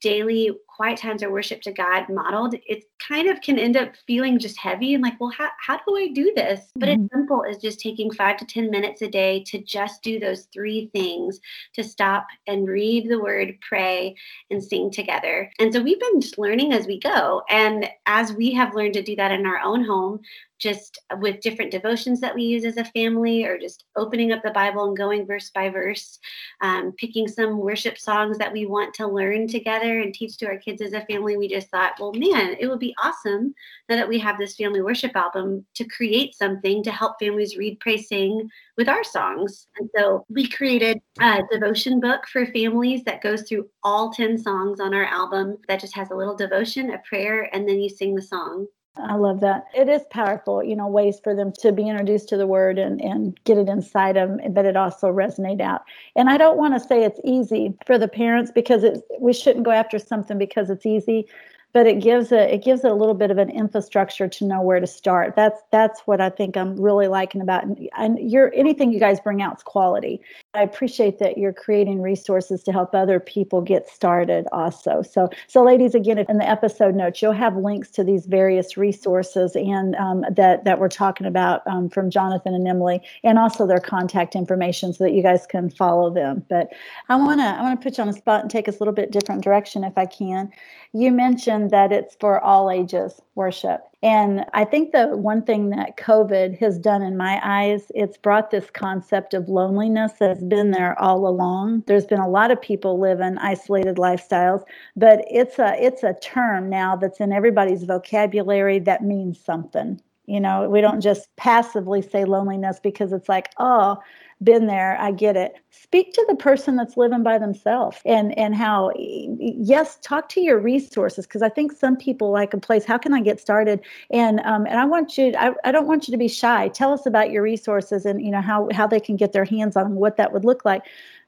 daily 0.00 0.50
quiet 0.80 0.96
times 0.96 1.22
or 1.22 1.30
worship 1.30 1.60
to 1.60 1.70
God 1.70 2.08
modeled, 2.08 2.54
it 2.66 2.84
kind 3.06 3.28
of 3.28 3.42
can 3.42 3.58
end 3.58 3.76
up 3.76 3.92
feeling 4.06 4.38
just 4.38 4.58
heavy 4.58 4.94
and 4.94 5.02
like, 5.02 5.20
well, 5.20 5.30
how, 5.36 5.50
how 5.60 5.78
do 5.86 5.94
I 5.94 6.08
do 6.08 6.32
this? 6.34 6.70
But 6.74 6.88
mm-hmm. 6.88 7.02
it's 7.02 7.14
simple 7.14 7.44
as 7.44 7.58
just 7.58 7.80
taking 7.80 8.10
five 8.10 8.38
to 8.38 8.46
10 8.46 8.70
minutes 8.70 9.02
a 9.02 9.08
day 9.08 9.44
to 9.48 9.62
just 9.62 10.02
do 10.02 10.18
those 10.18 10.48
three 10.54 10.88
things 10.94 11.38
to 11.74 11.84
stop 11.84 12.28
and 12.46 12.66
read 12.66 13.10
the 13.10 13.20
word, 13.20 13.58
pray, 13.60 14.16
and 14.50 14.64
sing 14.64 14.90
together. 14.90 15.52
And 15.58 15.70
so 15.70 15.82
we've 15.82 16.00
been 16.00 16.18
just 16.18 16.38
learning 16.38 16.72
as 16.72 16.86
we 16.86 16.98
go. 16.98 17.42
And 17.50 17.86
as 18.06 18.32
we 18.32 18.54
have 18.54 18.74
learned 18.74 18.94
to 18.94 19.02
do 19.02 19.14
that 19.16 19.32
in 19.32 19.44
our 19.44 19.58
own 19.58 19.84
home, 19.84 20.20
just 20.60 20.98
with 21.18 21.40
different 21.40 21.70
devotions 21.70 22.20
that 22.20 22.34
we 22.34 22.42
use 22.42 22.64
as 22.64 22.76
a 22.76 22.84
family, 22.84 23.44
or 23.44 23.58
just 23.58 23.84
opening 23.96 24.30
up 24.30 24.42
the 24.42 24.50
Bible 24.50 24.84
and 24.84 24.96
going 24.96 25.26
verse 25.26 25.50
by 25.50 25.70
verse, 25.70 26.18
um, 26.60 26.92
picking 26.98 27.26
some 27.26 27.58
worship 27.58 27.98
songs 27.98 28.36
that 28.38 28.52
we 28.52 28.66
want 28.66 28.92
to 28.94 29.08
learn 29.08 29.48
together 29.48 30.00
and 30.00 30.12
teach 30.12 30.36
to 30.36 30.46
our 30.46 30.58
kids 30.58 30.69
as 30.80 30.92
a 30.92 31.04
family. 31.06 31.36
We 31.36 31.48
just 31.48 31.70
thought, 31.70 31.94
well, 31.98 32.12
man, 32.12 32.56
it 32.58 32.66
would 32.66 32.78
be 32.78 32.94
awesome 33.02 33.54
now 33.88 33.96
that 33.96 34.08
we 34.08 34.18
have 34.18 34.38
this 34.38 34.56
family 34.56 34.82
worship 34.82 35.16
album 35.16 35.64
to 35.74 35.84
create 35.84 36.34
something 36.34 36.82
to 36.82 36.90
help 36.90 37.14
families 37.18 37.56
read, 37.56 37.80
pray, 37.80 37.96
sing 37.96 38.48
with 38.76 38.88
our 38.88 39.02
songs. 39.02 39.66
And 39.78 39.88
so 39.96 40.24
we 40.28 40.48
created 40.48 41.00
a 41.20 41.42
devotion 41.50 42.00
book 42.00 42.26
for 42.26 42.46
families 42.46 43.02
that 43.04 43.22
goes 43.22 43.42
through 43.42 43.68
all 43.82 44.12
10 44.12 44.38
songs 44.38 44.80
on 44.80 44.94
our 44.94 45.06
album 45.06 45.58
that 45.68 45.80
just 45.80 45.94
has 45.96 46.10
a 46.10 46.16
little 46.16 46.36
devotion, 46.36 46.90
a 46.90 46.98
prayer, 47.08 47.48
and 47.54 47.68
then 47.68 47.80
you 47.80 47.88
sing 47.88 48.14
the 48.14 48.22
song. 48.22 48.66
I 48.96 49.14
love 49.14 49.40
that. 49.40 49.66
It 49.74 49.88
is 49.88 50.02
powerful, 50.10 50.62
you 50.62 50.74
know, 50.74 50.86
ways 50.86 51.20
for 51.22 51.34
them 51.34 51.52
to 51.60 51.72
be 51.72 51.88
introduced 51.88 52.28
to 52.30 52.36
the 52.36 52.46
word 52.46 52.78
and, 52.78 53.00
and 53.00 53.38
get 53.44 53.56
it 53.56 53.68
inside 53.68 54.16
them, 54.16 54.40
but 54.50 54.66
it 54.66 54.76
also 54.76 55.08
resonate 55.08 55.60
out. 55.60 55.82
And 56.16 56.28
I 56.28 56.36
don't 56.36 56.58
want 56.58 56.74
to 56.74 56.80
say 56.80 57.04
it's 57.04 57.20
easy 57.24 57.74
for 57.86 57.98
the 57.98 58.08
parents 58.08 58.50
because 58.52 58.84
it's, 58.84 59.00
we 59.20 59.32
shouldn't 59.32 59.64
go 59.64 59.70
after 59.70 59.98
something 59.98 60.38
because 60.38 60.70
it's 60.70 60.86
easy 60.86 61.26
but 61.72 61.86
it 61.86 62.00
gives 62.00 62.32
a 62.32 62.54
it 62.54 62.64
gives 62.64 62.84
it 62.84 62.90
a 62.90 62.94
little 62.94 63.14
bit 63.14 63.30
of 63.30 63.38
an 63.38 63.50
infrastructure 63.50 64.28
to 64.28 64.44
know 64.44 64.60
where 64.60 64.80
to 64.80 64.86
start. 64.86 65.36
That's 65.36 65.60
that's 65.70 66.00
what 66.00 66.20
I 66.20 66.30
think 66.30 66.56
I'm 66.56 66.76
really 66.76 67.08
liking 67.08 67.40
about 67.40 67.64
and 67.64 68.18
you're 68.18 68.52
anything 68.54 68.92
you 68.92 68.98
guys 68.98 69.20
bring 69.20 69.40
out 69.40 69.58
is 69.58 69.62
quality. 69.62 70.20
I 70.52 70.62
appreciate 70.62 71.20
that 71.20 71.38
you're 71.38 71.52
creating 71.52 72.02
resources 72.02 72.64
to 72.64 72.72
help 72.72 72.92
other 72.92 73.20
people 73.20 73.60
get 73.60 73.88
started 73.88 74.48
also. 74.50 75.00
So 75.00 75.30
so 75.46 75.62
ladies 75.62 75.94
again 75.94 76.18
in 76.18 76.38
the 76.38 76.48
episode 76.48 76.96
notes 76.96 77.22
you'll 77.22 77.32
have 77.32 77.56
links 77.56 77.88
to 77.92 78.02
these 78.02 78.26
various 78.26 78.76
resources 78.76 79.54
and 79.54 79.94
um, 79.94 80.24
that 80.28 80.64
that 80.64 80.80
we're 80.80 80.88
talking 80.88 81.28
about 81.28 81.64
um, 81.68 81.88
from 81.88 82.10
Jonathan 82.10 82.52
and 82.52 82.66
Emily 82.66 83.00
and 83.22 83.38
also 83.38 83.64
their 83.64 83.78
contact 83.78 84.34
information 84.34 84.92
so 84.92 85.04
that 85.04 85.12
you 85.12 85.22
guys 85.22 85.46
can 85.46 85.70
follow 85.70 86.12
them. 86.12 86.44
But 86.48 86.72
I 87.08 87.14
want 87.14 87.38
to 87.38 87.44
I 87.44 87.62
want 87.62 87.80
to 87.80 87.84
put 87.84 87.96
you 87.96 88.02
on 88.02 88.08
the 88.08 88.14
spot 88.14 88.42
and 88.42 88.50
take 88.50 88.68
us 88.68 88.76
a 88.76 88.78
little 88.80 88.94
bit 88.94 89.12
different 89.12 89.44
direction 89.44 89.84
if 89.84 89.96
I 89.96 90.06
can. 90.06 90.50
You 90.92 91.12
mentioned 91.12 91.70
that 91.70 91.92
it's 91.92 92.16
for 92.18 92.40
all 92.40 92.72
ages 92.72 93.20
worship. 93.36 93.89
And 94.02 94.46
I 94.54 94.64
think 94.64 94.92
the 94.92 95.08
one 95.08 95.42
thing 95.42 95.70
that 95.70 95.98
COVID 95.98 96.58
has 96.58 96.78
done 96.78 97.02
in 97.02 97.18
my 97.18 97.38
eyes, 97.44 97.92
it's 97.94 98.16
brought 98.16 98.50
this 98.50 98.70
concept 98.70 99.34
of 99.34 99.48
loneliness 99.50 100.12
that's 100.18 100.42
been 100.42 100.70
there 100.70 100.98
all 100.98 101.26
along. 101.28 101.84
There's 101.86 102.06
been 102.06 102.20
a 102.20 102.28
lot 102.28 102.50
of 102.50 102.62
people 102.62 102.98
living 102.98 103.36
isolated 103.38 103.96
lifestyles, 103.96 104.64
but 104.96 105.22
it's 105.30 105.58
a 105.58 105.74
it's 105.78 106.02
a 106.02 106.14
term 106.22 106.70
now 106.70 106.96
that's 106.96 107.20
in 107.20 107.30
everybody's 107.30 107.84
vocabulary 107.84 108.78
that 108.80 109.04
means 109.04 109.38
something. 109.38 110.00
You 110.26 110.40
know, 110.40 110.70
we 110.70 110.80
don't 110.80 111.02
just 111.02 111.28
passively 111.36 112.00
say 112.00 112.24
loneliness 112.24 112.80
because 112.82 113.12
it's 113.12 113.28
like, 113.28 113.50
oh, 113.58 113.98
been 114.42 114.66
there 114.66 114.96
i 115.00 115.10
get 115.12 115.36
it. 115.36 115.56
Speak 115.70 116.12
to 116.14 116.24
the 116.28 116.36
person 116.36 116.76
that's 116.76 116.96
living 116.96 117.22
by 117.22 117.38
themselves 117.38 117.98
and 118.04 118.36
and 118.38 118.54
how 118.54 118.90
yes 118.96 119.98
talk 120.02 120.28
to 120.30 120.40
your 120.40 120.58
resources 120.58 121.26
because 121.26 121.42
i 121.42 121.48
think 121.48 121.72
some 121.72 121.96
people 121.96 122.30
like 122.30 122.54
a 122.54 122.58
place 122.58 122.84
how 122.84 122.98
can 122.98 123.12
i 123.12 123.20
get 123.20 123.40
started? 123.40 123.80
And 124.10 124.40
um, 124.40 124.66
and 124.66 124.78
i 124.78 124.84
want 124.84 125.18
you 125.18 125.34
I, 125.38 125.52
I 125.64 125.72
don't 125.72 125.86
want 125.86 126.08
you 126.08 126.12
to 126.12 126.18
be 126.18 126.28
shy. 126.28 126.68
Tell 126.68 126.92
us 126.92 127.06
about 127.06 127.30
your 127.30 127.42
resources 127.42 128.06
and 128.06 128.24
you 128.24 128.30
know 128.30 128.40
how 128.40 128.68
how 128.72 128.86
they 128.86 129.00
can 129.00 129.16
get 129.16 129.32
their 129.32 129.44
hands 129.44 129.76
on 129.76 129.94
what 129.94 130.16
that 130.16 130.32
would 130.32 130.44
look 130.44 130.64
like. 130.64 130.84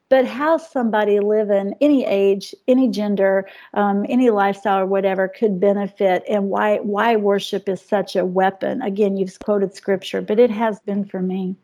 But 0.09 0.25
how 0.27 0.57
somebody 0.57 1.19
living 1.19 1.73
any 1.81 2.05
age 2.05 2.53
any 2.67 2.87
gender 2.87 3.47
um, 3.73 4.05
any 4.09 4.29
lifestyle 4.29 4.79
or 4.79 4.85
whatever 4.85 5.27
could 5.27 5.59
benefit 5.59 6.23
and 6.29 6.49
why 6.49 6.77
why 6.77 7.15
worship 7.15 7.69
is 7.69 7.81
such 7.81 8.15
a 8.15 8.25
weapon. 8.25 8.81
Again 8.81 9.17
you've 9.17 9.37
quoted 9.39 9.75
scripture 9.75 10.21
but 10.21 10.39
it 10.39 10.51
has 10.51 10.79
been 10.81 11.05
for 11.05 11.21
me 11.21 11.55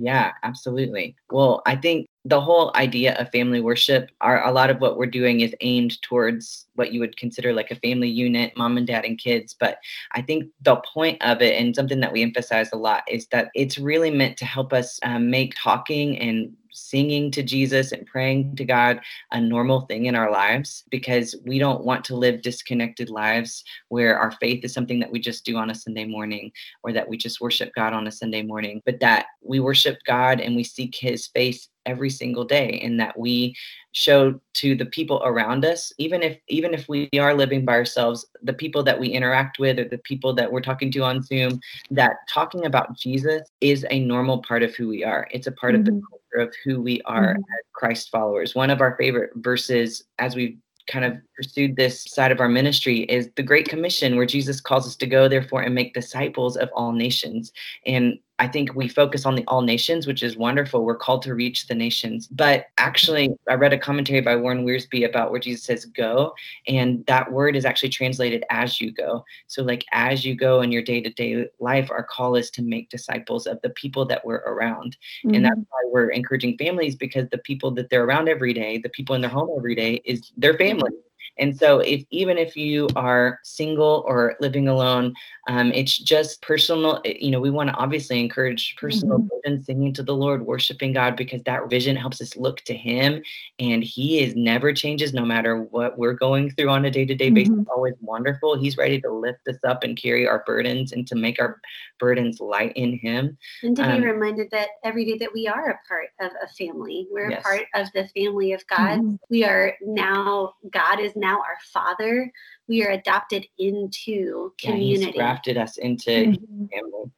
yeah, 0.00 0.32
absolutely. 0.44 1.14
Well, 1.30 1.60
I 1.66 1.76
think 1.76 2.08
the 2.24 2.40
whole 2.40 2.72
idea 2.74 3.14
of 3.16 3.30
family 3.30 3.60
worship 3.60 4.10
are 4.22 4.42
a 4.46 4.50
lot 4.50 4.70
of 4.70 4.80
what 4.80 4.96
we're 4.96 5.04
doing 5.04 5.40
is 5.40 5.54
aimed 5.60 6.00
towards 6.00 6.66
what 6.74 6.92
you 6.92 7.00
would 7.00 7.18
consider 7.18 7.52
like 7.52 7.70
a 7.70 7.76
family 7.76 8.08
unit, 8.08 8.56
mom 8.56 8.78
and 8.78 8.86
dad 8.86 9.04
and 9.04 9.18
kids. 9.18 9.54
But 9.60 9.78
I 10.12 10.22
think 10.22 10.46
the 10.62 10.76
point 10.76 11.20
of 11.22 11.42
it 11.42 11.60
and 11.60 11.76
something 11.76 12.00
that 12.00 12.12
we 12.12 12.22
emphasize 12.22 12.72
a 12.72 12.76
lot 12.76 13.02
is 13.08 13.26
that 13.26 13.50
it's 13.54 13.78
really 13.78 14.10
meant 14.10 14.38
to 14.38 14.46
help 14.46 14.72
us 14.72 14.98
um, 15.02 15.28
make 15.28 15.54
talking 15.54 16.18
and 16.18 16.56
singing 16.72 17.30
to 17.32 17.42
Jesus 17.42 17.92
and 17.92 18.06
praying 18.06 18.56
to 18.56 18.64
God 18.64 19.00
a 19.32 19.40
normal 19.40 19.82
thing 19.82 20.06
in 20.06 20.14
our 20.14 20.30
lives 20.30 20.84
because 20.90 21.34
we 21.44 21.58
don't 21.58 21.84
want 21.84 22.04
to 22.04 22.16
live 22.16 22.42
disconnected 22.42 23.10
lives 23.10 23.64
where 23.88 24.18
our 24.18 24.32
faith 24.32 24.64
is 24.64 24.72
something 24.72 25.00
that 25.00 25.10
we 25.10 25.20
just 25.20 25.44
do 25.44 25.56
on 25.56 25.70
a 25.70 25.74
Sunday 25.74 26.04
morning 26.04 26.52
or 26.82 26.92
that 26.92 27.08
we 27.08 27.16
just 27.16 27.40
worship 27.40 27.72
God 27.74 27.92
on 27.92 28.06
a 28.06 28.12
Sunday 28.12 28.42
morning, 28.42 28.82
but 28.84 29.00
that 29.00 29.26
we 29.42 29.60
worship 29.60 29.98
God 30.06 30.40
and 30.40 30.56
we 30.56 30.64
seek 30.64 30.94
his 30.94 31.26
face 31.28 31.68
every 31.86 32.10
single 32.10 32.44
day 32.44 32.80
and 32.82 33.00
that 33.00 33.18
we 33.18 33.56
show 33.92 34.38
to 34.52 34.76
the 34.76 34.84
people 34.84 35.22
around 35.24 35.64
us 35.64 35.92
even 35.98 36.22
if 36.22 36.38
even 36.48 36.74
if 36.74 36.86
we 36.88 37.08
are 37.18 37.34
living 37.34 37.64
by 37.64 37.72
ourselves 37.72 38.26
the 38.42 38.52
people 38.52 38.82
that 38.82 39.00
we 39.00 39.08
interact 39.08 39.58
with 39.58 39.78
or 39.78 39.84
the 39.84 39.98
people 39.98 40.32
that 40.32 40.50
we're 40.50 40.60
talking 40.60 40.90
to 40.92 41.00
on 41.00 41.22
zoom 41.22 41.58
that 41.90 42.16
talking 42.28 42.66
about 42.66 42.96
jesus 42.96 43.42
is 43.60 43.86
a 43.90 44.00
normal 44.00 44.42
part 44.42 44.62
of 44.62 44.74
who 44.74 44.88
we 44.88 45.02
are 45.02 45.26
it's 45.30 45.46
a 45.46 45.52
part 45.52 45.72
mm-hmm. 45.72 45.80
of 45.80 45.86
the 45.86 45.92
mm-hmm 45.92 46.19
of 46.36 46.54
who 46.64 46.80
we 46.80 47.00
are 47.02 47.34
mm-hmm. 47.34 47.40
as 47.40 47.64
Christ 47.74 48.10
followers. 48.10 48.54
One 48.54 48.70
of 48.70 48.80
our 48.80 48.96
favorite 48.96 49.30
verses 49.36 50.04
as 50.18 50.34
we've 50.34 50.56
kind 50.86 51.04
of 51.04 51.16
pursued 51.36 51.76
this 51.76 52.04
side 52.04 52.32
of 52.32 52.40
our 52.40 52.48
ministry 52.48 53.00
is 53.02 53.30
the 53.36 53.42
Great 53.42 53.68
Commission, 53.68 54.16
where 54.16 54.26
Jesus 54.26 54.60
calls 54.60 54.86
us 54.86 54.96
to 54.96 55.06
go, 55.06 55.28
therefore, 55.28 55.62
and 55.62 55.74
make 55.74 55.94
disciples 55.94 56.56
of 56.56 56.68
all 56.74 56.92
nations. 56.92 57.52
And 57.86 58.18
I 58.40 58.48
think 58.48 58.74
we 58.74 58.88
focus 58.88 59.26
on 59.26 59.34
the 59.34 59.44
all 59.46 59.60
nations, 59.60 60.06
which 60.06 60.22
is 60.22 60.34
wonderful. 60.34 60.82
We're 60.82 60.96
called 60.96 61.20
to 61.22 61.34
reach 61.34 61.66
the 61.66 61.74
nations. 61.74 62.26
But 62.26 62.68
actually, 62.78 63.28
I 63.50 63.54
read 63.54 63.74
a 63.74 63.78
commentary 63.78 64.22
by 64.22 64.34
Warren 64.34 64.64
Wiersbe 64.64 65.06
about 65.06 65.30
where 65.30 65.38
Jesus 65.38 65.62
says 65.62 65.84
go, 65.84 66.34
and 66.66 67.04
that 67.04 67.30
word 67.30 67.54
is 67.54 67.66
actually 67.66 67.90
translated 67.90 68.42
as 68.48 68.80
you 68.80 68.92
go. 68.92 69.26
So, 69.46 69.62
like 69.62 69.84
as 69.92 70.24
you 70.24 70.34
go 70.34 70.62
in 70.62 70.72
your 70.72 70.82
day 70.82 71.02
to 71.02 71.10
day 71.10 71.48
life, 71.58 71.90
our 71.90 72.02
call 72.02 72.34
is 72.34 72.50
to 72.52 72.62
make 72.62 72.88
disciples 72.88 73.46
of 73.46 73.60
the 73.60 73.70
people 73.70 74.06
that 74.06 74.24
we're 74.24 74.36
around. 74.36 74.96
Mm-hmm. 75.22 75.34
And 75.34 75.44
that's 75.44 75.60
mm-hmm. 75.60 75.88
why 75.88 75.90
we're 75.92 76.08
encouraging 76.08 76.56
families 76.56 76.96
because 76.96 77.28
the 77.28 77.38
people 77.38 77.70
that 77.72 77.90
they're 77.90 78.04
around 78.04 78.30
every 78.30 78.54
day, 78.54 78.78
the 78.78 78.88
people 78.88 79.14
in 79.14 79.20
their 79.20 79.28
home 79.28 79.50
every 79.54 79.74
day, 79.74 80.00
is 80.06 80.32
their 80.38 80.56
family. 80.56 80.92
And 81.38 81.56
so, 81.56 81.80
if 81.80 82.04
even 82.10 82.38
if 82.38 82.56
you 82.56 82.88
are 82.96 83.40
single 83.42 84.04
or 84.06 84.36
living 84.40 84.68
alone, 84.68 85.14
um, 85.48 85.72
it's 85.72 85.96
just 85.98 86.42
personal. 86.42 87.00
Eh, 87.04 87.14
you 87.18 87.30
know, 87.30 87.40
we 87.40 87.50
want 87.50 87.70
to 87.70 87.76
obviously 87.76 88.20
encourage 88.20 88.76
personal 88.76 89.20
mm-hmm. 89.20 89.62
singing 89.62 89.92
to 89.94 90.02
the 90.02 90.14
Lord, 90.14 90.46
worshiping 90.46 90.92
God, 90.92 91.16
because 91.16 91.42
that 91.44 91.68
vision 91.70 91.96
helps 91.96 92.20
us 92.20 92.36
look 92.36 92.60
to 92.62 92.74
Him, 92.74 93.22
and 93.58 93.82
He 93.82 94.20
is 94.20 94.34
never 94.36 94.72
changes, 94.72 95.14
no 95.14 95.24
matter 95.24 95.62
what 95.62 95.98
we're 95.98 96.12
going 96.12 96.50
through 96.50 96.68
on 96.68 96.84
a 96.84 96.90
day 96.90 97.04
to 97.04 97.14
day 97.14 97.30
basis. 97.30 97.54
Always 97.74 97.94
wonderful. 98.00 98.58
He's 98.58 98.76
ready 98.76 99.00
to 99.00 99.10
lift 99.10 99.46
us 99.48 99.58
up 99.64 99.82
and 99.82 99.96
carry 99.96 100.28
our 100.28 100.44
burdens, 100.46 100.92
and 100.92 101.06
to 101.08 101.14
make 101.14 101.40
our 101.40 101.60
burdens 101.98 102.40
light 102.40 102.72
in 102.76 102.98
Him. 102.98 103.36
And 103.62 103.76
to 103.76 103.82
um, 103.82 104.00
be 104.00 104.06
reminded 104.06 104.50
that 104.50 104.68
every 104.84 105.04
day 105.04 105.18
that 105.18 105.32
we 105.32 105.48
are 105.48 105.70
a 105.70 105.88
part 105.88 106.08
of 106.20 106.32
a 106.42 106.48
family. 106.48 107.06
We're 107.10 107.30
yes. 107.30 107.40
a 107.40 107.42
part 107.42 107.66
of 107.74 107.88
the 107.92 108.08
family 108.08 108.52
of 108.52 108.66
God. 108.66 108.98
Mm-hmm. 108.98 109.14
We 109.30 109.44
are 109.44 109.74
now. 109.80 110.54
God 110.70 111.00
is 111.00 111.16
now 111.20 111.38
our 111.38 111.58
Father. 111.72 112.32
We 112.68 112.84
are 112.84 112.90
adopted 112.90 113.46
into 113.58 114.52
community. 114.58 115.12
Yeah, 115.16 115.24
grafted 115.24 115.56
us 115.56 115.76
into 115.76 116.10
mm-hmm. 116.10 116.66
family. 116.66 117.12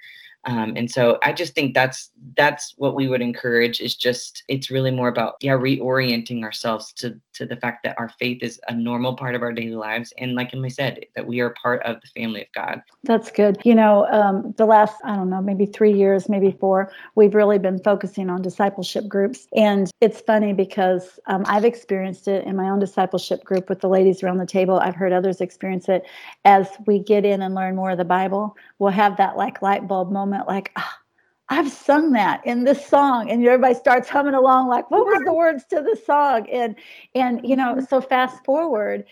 Um, 0.45 0.73
and 0.77 0.91
so 0.91 1.19
I 1.23 1.33
just 1.33 1.55
think 1.55 1.73
that's 1.73 2.11
that's 2.37 2.75
what 2.77 2.97
we 2.97 3.07
would 3.07 3.23
encourage 3.23 3.81
is 3.81 3.95
just 3.95 4.43
it's 4.49 4.71
really 4.71 4.91
more 4.91 5.09
about 5.09 5.35
yeah 5.41 5.53
reorienting 5.53 6.43
ourselves 6.43 6.93
to 6.95 7.19
to 7.35 7.47
the 7.47 7.57
fact 7.57 7.83
that 7.85 7.95
our 7.99 8.09
faith 8.09 8.43
is 8.43 8.61
a 8.69 8.75
normal 8.75 9.15
part 9.15 9.35
of 9.35 9.43
our 9.43 9.53
daily 9.53 9.75
lives 9.75 10.13
and 10.19 10.35
like 10.35 10.53
Emily 10.53 10.71
said 10.71 11.05
that 11.15 11.27
we 11.27 11.41
are 11.41 11.51
part 11.51 11.83
of 11.83 12.01
the 12.01 12.07
family 12.09 12.43
of 12.43 12.53
God. 12.55 12.83
That's 13.05 13.31
good. 13.31 13.59
You 13.65 13.75
know, 13.75 14.07
um, 14.07 14.55
the 14.57 14.67
last 14.67 14.97
I 15.05 15.17
don't 15.17 15.31
know 15.31 15.41
maybe 15.41 15.67
three 15.67 15.93
years, 15.93 16.29
maybe 16.29 16.57
four, 16.59 16.93
we've 17.15 17.35
really 17.35 17.59
been 17.59 17.79
focusing 17.79 18.31
on 18.31 18.43
discipleship 18.43 19.09
groups, 19.09 19.47
and 19.57 19.91
it's 20.01 20.21
funny 20.21 20.53
because 20.53 21.19
um, 21.27 21.45
I've 21.47 21.65
experienced 21.65 22.29
it 22.29 22.47
in 22.47 22.57
my 22.57 22.69
own 22.69 22.79
discipleship 22.79 23.45
group 23.45 23.69
with 23.69 23.81
the 23.81 23.89
ladies 23.89 24.23
around 24.23 24.39
the 24.39 24.47
table. 24.47 24.79
I've 24.79 24.95
heard 24.95 25.13
others 25.13 25.41
experience 25.41 25.89
it 25.89 26.05
as 26.45 26.69
we 26.87 26.99
get 26.99 27.25
in 27.25 27.43
and 27.43 27.55
learn 27.55 27.77
more 27.77 27.91
of 27.91 27.99
the 27.99 28.05
Bible. 28.05 28.57
We'll 28.79 28.91
have 28.91 29.17
that 29.17 29.37
like 29.37 29.63
light 29.63 29.89
bulb 29.89 30.11
moment 30.11 30.47
like, 30.47 30.73
oh, 30.77 30.93
I've 31.53 31.71
sung 31.71 32.13
that 32.13 32.45
in 32.47 32.65
this 32.65 32.85
song, 32.87 33.31
and 33.31 33.45
everybody 33.45 33.75
starts 33.75 34.09
humming 34.09 34.35
along 34.35 34.69
like, 34.69 34.91
what 34.91 35.05
was 35.05 35.23
the 35.25 35.33
words 35.33 35.65
to 35.67 35.83
the 35.83 35.99
song? 36.07 36.49
And 36.51 36.75
and 37.15 37.41
you 37.45 37.57
know, 37.57 37.75
mm-hmm. 37.75 37.85
so 37.85 38.01
fast 38.01 38.45
forward 38.45 39.05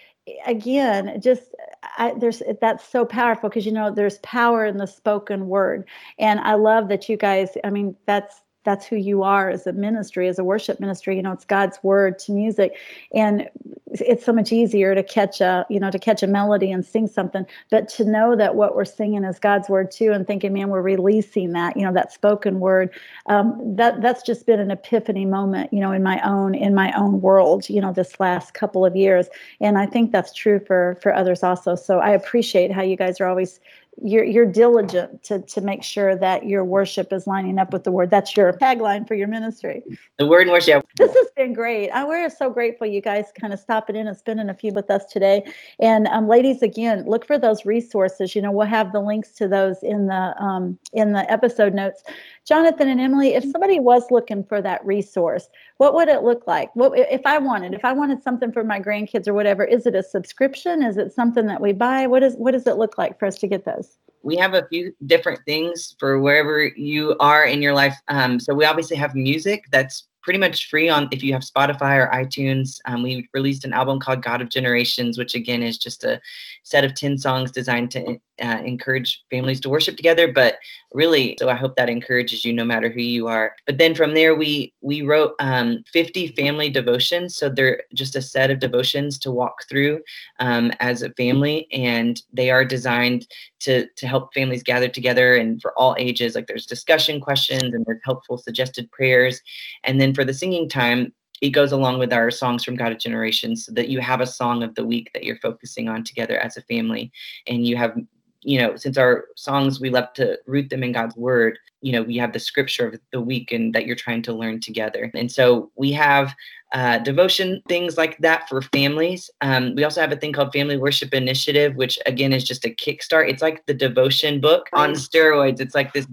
again, 0.46 1.20
just 1.20 1.54
I, 1.98 2.14
there's 2.18 2.42
that's 2.60 2.86
so 2.86 3.04
powerful 3.04 3.48
because 3.48 3.66
you 3.66 3.72
know 3.72 3.90
there's 3.90 4.18
power 4.18 4.64
in 4.64 4.76
the 4.76 4.86
spoken 4.86 5.48
word, 5.48 5.88
and 6.18 6.40
I 6.40 6.54
love 6.54 6.88
that 6.88 7.08
you 7.08 7.16
guys. 7.16 7.50
I 7.64 7.70
mean, 7.70 7.96
that's 8.06 8.42
that's 8.64 8.86
who 8.86 8.96
you 8.96 9.22
are 9.22 9.50
as 9.50 9.66
a 9.66 9.72
ministry 9.72 10.28
as 10.28 10.38
a 10.38 10.44
worship 10.44 10.80
ministry. 10.80 11.16
You 11.16 11.22
know 11.22 11.32
it's 11.32 11.44
god's 11.44 11.78
word 11.82 12.18
to 12.20 12.32
music. 12.32 12.76
And 13.14 13.48
it's 13.92 14.24
so 14.24 14.32
much 14.32 14.52
easier 14.52 14.94
to 14.94 15.02
catch 15.02 15.40
a 15.40 15.66
you 15.68 15.80
know 15.80 15.90
to 15.90 15.98
catch 15.98 16.22
a 16.22 16.26
melody 16.26 16.70
and 16.70 16.86
sing 16.86 17.08
something 17.08 17.44
but 17.70 17.88
to 17.88 18.04
know 18.04 18.36
that 18.36 18.54
what 18.54 18.76
we're 18.76 18.84
singing 18.84 19.24
is 19.24 19.40
god's 19.40 19.68
word 19.68 19.90
too 19.90 20.12
and 20.12 20.28
thinking 20.28 20.52
man 20.52 20.68
we're 20.68 20.80
releasing 20.80 21.50
that 21.52 21.76
you 21.76 21.84
know 21.84 21.92
that 21.92 22.12
spoken 22.12 22.60
word 22.60 22.88
um, 23.26 23.58
that 23.74 24.00
that's 24.00 24.22
just 24.22 24.46
been 24.46 24.60
an 24.60 24.70
epiphany 24.70 25.24
moment 25.24 25.72
you 25.72 25.80
know 25.80 25.90
in 25.90 26.04
my 26.04 26.20
own 26.24 26.54
in 26.54 26.72
my 26.72 26.92
own 26.92 27.20
world 27.20 27.68
you 27.68 27.80
know 27.80 27.92
this 27.92 28.20
last 28.20 28.54
couple 28.54 28.84
of 28.84 28.96
years. 28.96 29.28
And 29.60 29.78
i 29.78 29.86
think 29.86 30.12
that's 30.12 30.32
true 30.32 30.60
for 30.60 30.98
for 31.02 31.14
others 31.14 31.42
also. 31.42 31.74
So 31.74 31.98
i 31.98 32.10
appreciate 32.10 32.72
how 32.72 32.82
you 32.82 32.96
guys 32.96 33.20
are 33.20 33.26
always 33.26 33.60
you're 34.02 34.24
you're 34.24 34.46
diligent 34.46 35.22
to 35.24 35.40
to 35.42 35.60
make 35.60 35.82
sure 35.82 36.16
that 36.16 36.46
your 36.46 36.64
worship 36.64 37.12
is 37.12 37.26
lining 37.26 37.58
up 37.58 37.72
with 37.72 37.84
the 37.84 37.90
word. 37.90 38.10
That's 38.10 38.36
your 38.36 38.52
tagline 38.54 39.06
for 39.06 39.14
your 39.14 39.28
ministry. 39.28 39.82
The 40.18 40.26
word 40.26 40.42
and 40.42 40.50
worship. 40.50 40.86
This 40.96 41.14
has 41.14 41.28
been 41.36 41.52
great. 41.52 41.90
I 41.90 42.04
we're 42.04 42.30
so 42.30 42.50
grateful 42.50 42.86
you 42.86 43.00
guys 43.00 43.26
kind 43.38 43.52
of 43.52 43.60
stopping 43.60 43.96
in 43.96 44.06
and 44.06 44.16
spending 44.16 44.48
a 44.48 44.54
few 44.54 44.72
with 44.72 44.90
us 44.90 45.04
today. 45.06 45.44
And 45.78 46.06
um, 46.08 46.28
ladies, 46.28 46.62
again, 46.62 47.04
look 47.06 47.26
for 47.26 47.38
those 47.38 47.64
resources. 47.64 48.34
You 48.34 48.42
know, 48.42 48.52
we'll 48.52 48.66
have 48.66 48.92
the 48.92 49.00
links 49.00 49.30
to 49.32 49.48
those 49.48 49.82
in 49.82 50.06
the 50.06 50.34
um, 50.42 50.78
in 50.92 51.12
the 51.12 51.30
episode 51.30 51.74
notes. 51.74 52.02
Jonathan 52.46 52.88
and 52.88 53.00
Emily, 53.00 53.34
if 53.34 53.44
somebody 53.44 53.78
was 53.78 54.10
looking 54.10 54.44
for 54.44 54.60
that 54.62 54.84
resource, 54.84 55.48
what 55.80 55.94
would 55.94 56.08
it 56.08 56.22
look 56.22 56.46
like? 56.46 56.68
What 56.76 56.92
if 56.94 57.22
I 57.24 57.38
wanted, 57.38 57.72
if 57.72 57.86
I 57.86 57.94
wanted 57.94 58.22
something 58.22 58.52
for 58.52 58.62
my 58.62 58.78
grandkids 58.78 59.26
or 59.26 59.32
whatever, 59.32 59.64
is 59.64 59.86
it 59.86 59.94
a 59.94 60.02
subscription? 60.02 60.82
Is 60.82 60.98
it 60.98 61.10
something 61.10 61.46
that 61.46 61.62
we 61.62 61.72
buy? 61.72 62.06
What 62.06 62.22
is 62.22 62.34
what 62.34 62.50
does 62.50 62.66
it 62.66 62.76
look 62.76 62.98
like 62.98 63.18
for 63.18 63.24
us 63.24 63.36
to 63.36 63.46
get 63.46 63.64
those? 63.64 63.96
We 64.22 64.36
have 64.36 64.54
a 64.54 64.66
few 64.68 64.94
different 65.06 65.40
things 65.44 65.96
for 65.98 66.20
wherever 66.20 66.64
you 66.64 67.16
are 67.20 67.44
in 67.44 67.62
your 67.62 67.74
life. 67.74 67.96
Um, 68.08 68.38
so 68.38 68.54
we 68.54 68.64
obviously 68.64 68.96
have 68.96 69.14
music 69.14 69.64
that's 69.70 70.08
pretty 70.22 70.38
much 70.38 70.68
free 70.68 70.88
on 70.88 71.08
if 71.12 71.22
you 71.22 71.32
have 71.32 71.42
Spotify 71.42 71.96
or 71.96 72.10
iTunes. 72.12 72.78
Um, 72.84 73.02
we 73.02 73.28
released 73.32 73.64
an 73.64 73.72
album 73.72 74.00
called 74.00 74.22
God 74.22 74.42
of 74.42 74.50
Generations, 74.50 75.18
which 75.18 75.34
again 75.34 75.62
is 75.62 75.78
just 75.78 76.04
a 76.04 76.20
set 76.62 76.84
of 76.84 76.94
10 76.94 77.18
songs 77.18 77.50
designed 77.50 77.90
to 77.92 78.18
uh, 78.42 78.62
encourage 78.64 79.22
families 79.30 79.60
to 79.60 79.68
worship 79.68 79.96
together. 79.96 80.30
But 80.30 80.58
really, 80.92 81.36
so 81.38 81.48
I 81.48 81.54
hope 81.54 81.76
that 81.76 81.88
encourages 81.88 82.44
you 82.44 82.52
no 82.52 82.64
matter 82.64 82.88
who 82.88 83.00
you 83.00 83.28
are. 83.28 83.54
But 83.66 83.78
then 83.78 83.94
from 83.94 84.14
there, 84.14 84.34
we 84.34 84.72
we 84.80 85.02
wrote 85.02 85.34
um, 85.40 85.84
50 85.92 86.28
family 86.28 86.70
devotions. 86.70 87.36
So 87.36 87.48
they're 87.48 87.82
just 87.94 88.16
a 88.16 88.22
set 88.22 88.50
of 88.50 88.58
devotions 88.58 89.18
to 89.20 89.30
walk 89.30 89.64
through 89.68 90.00
um, 90.38 90.72
as 90.80 91.02
a 91.02 91.10
family, 91.14 91.66
and 91.72 92.20
they 92.32 92.50
are 92.50 92.64
designed 92.64 93.26
to 93.60 93.86
to 93.96 94.06
help 94.10 94.34
families 94.34 94.62
gather 94.62 94.88
together 94.88 95.36
and 95.36 95.62
for 95.62 95.72
all 95.78 95.96
ages. 95.98 96.34
Like 96.34 96.46
there's 96.46 96.66
discussion 96.66 97.20
questions 97.20 97.74
and 97.74 97.84
there's 97.86 98.00
helpful 98.04 98.36
suggested 98.36 98.90
prayers, 98.90 99.40
and 99.84 100.00
then 100.00 100.14
for 100.14 100.24
the 100.24 100.34
singing 100.34 100.68
time, 100.68 101.12
it 101.40 101.50
goes 101.50 101.72
along 101.72 101.98
with 101.98 102.12
our 102.12 102.30
songs 102.30 102.64
from 102.64 102.76
God 102.76 102.92
of 102.92 102.98
Generations 102.98 103.64
so 103.64 103.72
that 103.72 103.88
you 103.88 104.00
have 104.00 104.20
a 104.20 104.26
song 104.26 104.62
of 104.62 104.74
the 104.74 104.84
week 104.84 105.10
that 105.14 105.24
you're 105.24 105.38
focusing 105.38 105.88
on 105.88 106.04
together 106.04 106.38
as 106.38 106.56
a 106.56 106.62
family. 106.62 107.10
And 107.46 107.66
you 107.66 107.76
have, 107.76 107.96
you 108.42 108.58
know, 108.60 108.76
since 108.76 108.98
our 108.98 109.26
songs, 109.36 109.80
we 109.80 109.90
love 109.90 110.12
to 110.14 110.38
root 110.46 110.68
them 110.68 110.82
in 110.82 110.92
God's 110.92 111.16
word, 111.16 111.58
you 111.80 111.92
know, 111.92 112.02
we 112.02 112.16
have 112.18 112.32
the 112.34 112.38
scripture 112.38 112.88
of 112.88 113.00
the 113.12 113.20
week 113.22 113.52
and 113.52 113.74
that 113.74 113.86
you're 113.86 113.96
trying 113.96 114.22
to 114.22 114.34
learn 114.34 114.60
together. 114.60 115.10
And 115.14 115.32
so 115.32 115.70
we 115.76 115.92
have 115.92 116.34
uh, 116.72 116.98
devotion, 116.98 117.60
things 117.68 117.96
like 117.96 118.16
that 118.18 118.48
for 118.48 118.62
families. 118.62 119.28
Um, 119.40 119.74
we 119.74 119.82
also 119.82 120.00
have 120.00 120.12
a 120.12 120.16
thing 120.16 120.32
called 120.32 120.52
Family 120.52 120.76
Worship 120.76 121.12
Initiative, 121.12 121.74
which 121.74 121.98
again 122.06 122.32
is 122.32 122.44
just 122.44 122.64
a 122.64 122.70
kickstart. 122.70 123.28
It's 123.28 123.42
like 123.42 123.66
the 123.66 123.74
devotion 123.74 124.40
book 124.40 124.68
on 124.72 124.92
steroids. 124.92 125.60
It's 125.60 125.74
like 125.74 125.92
this 125.92 126.06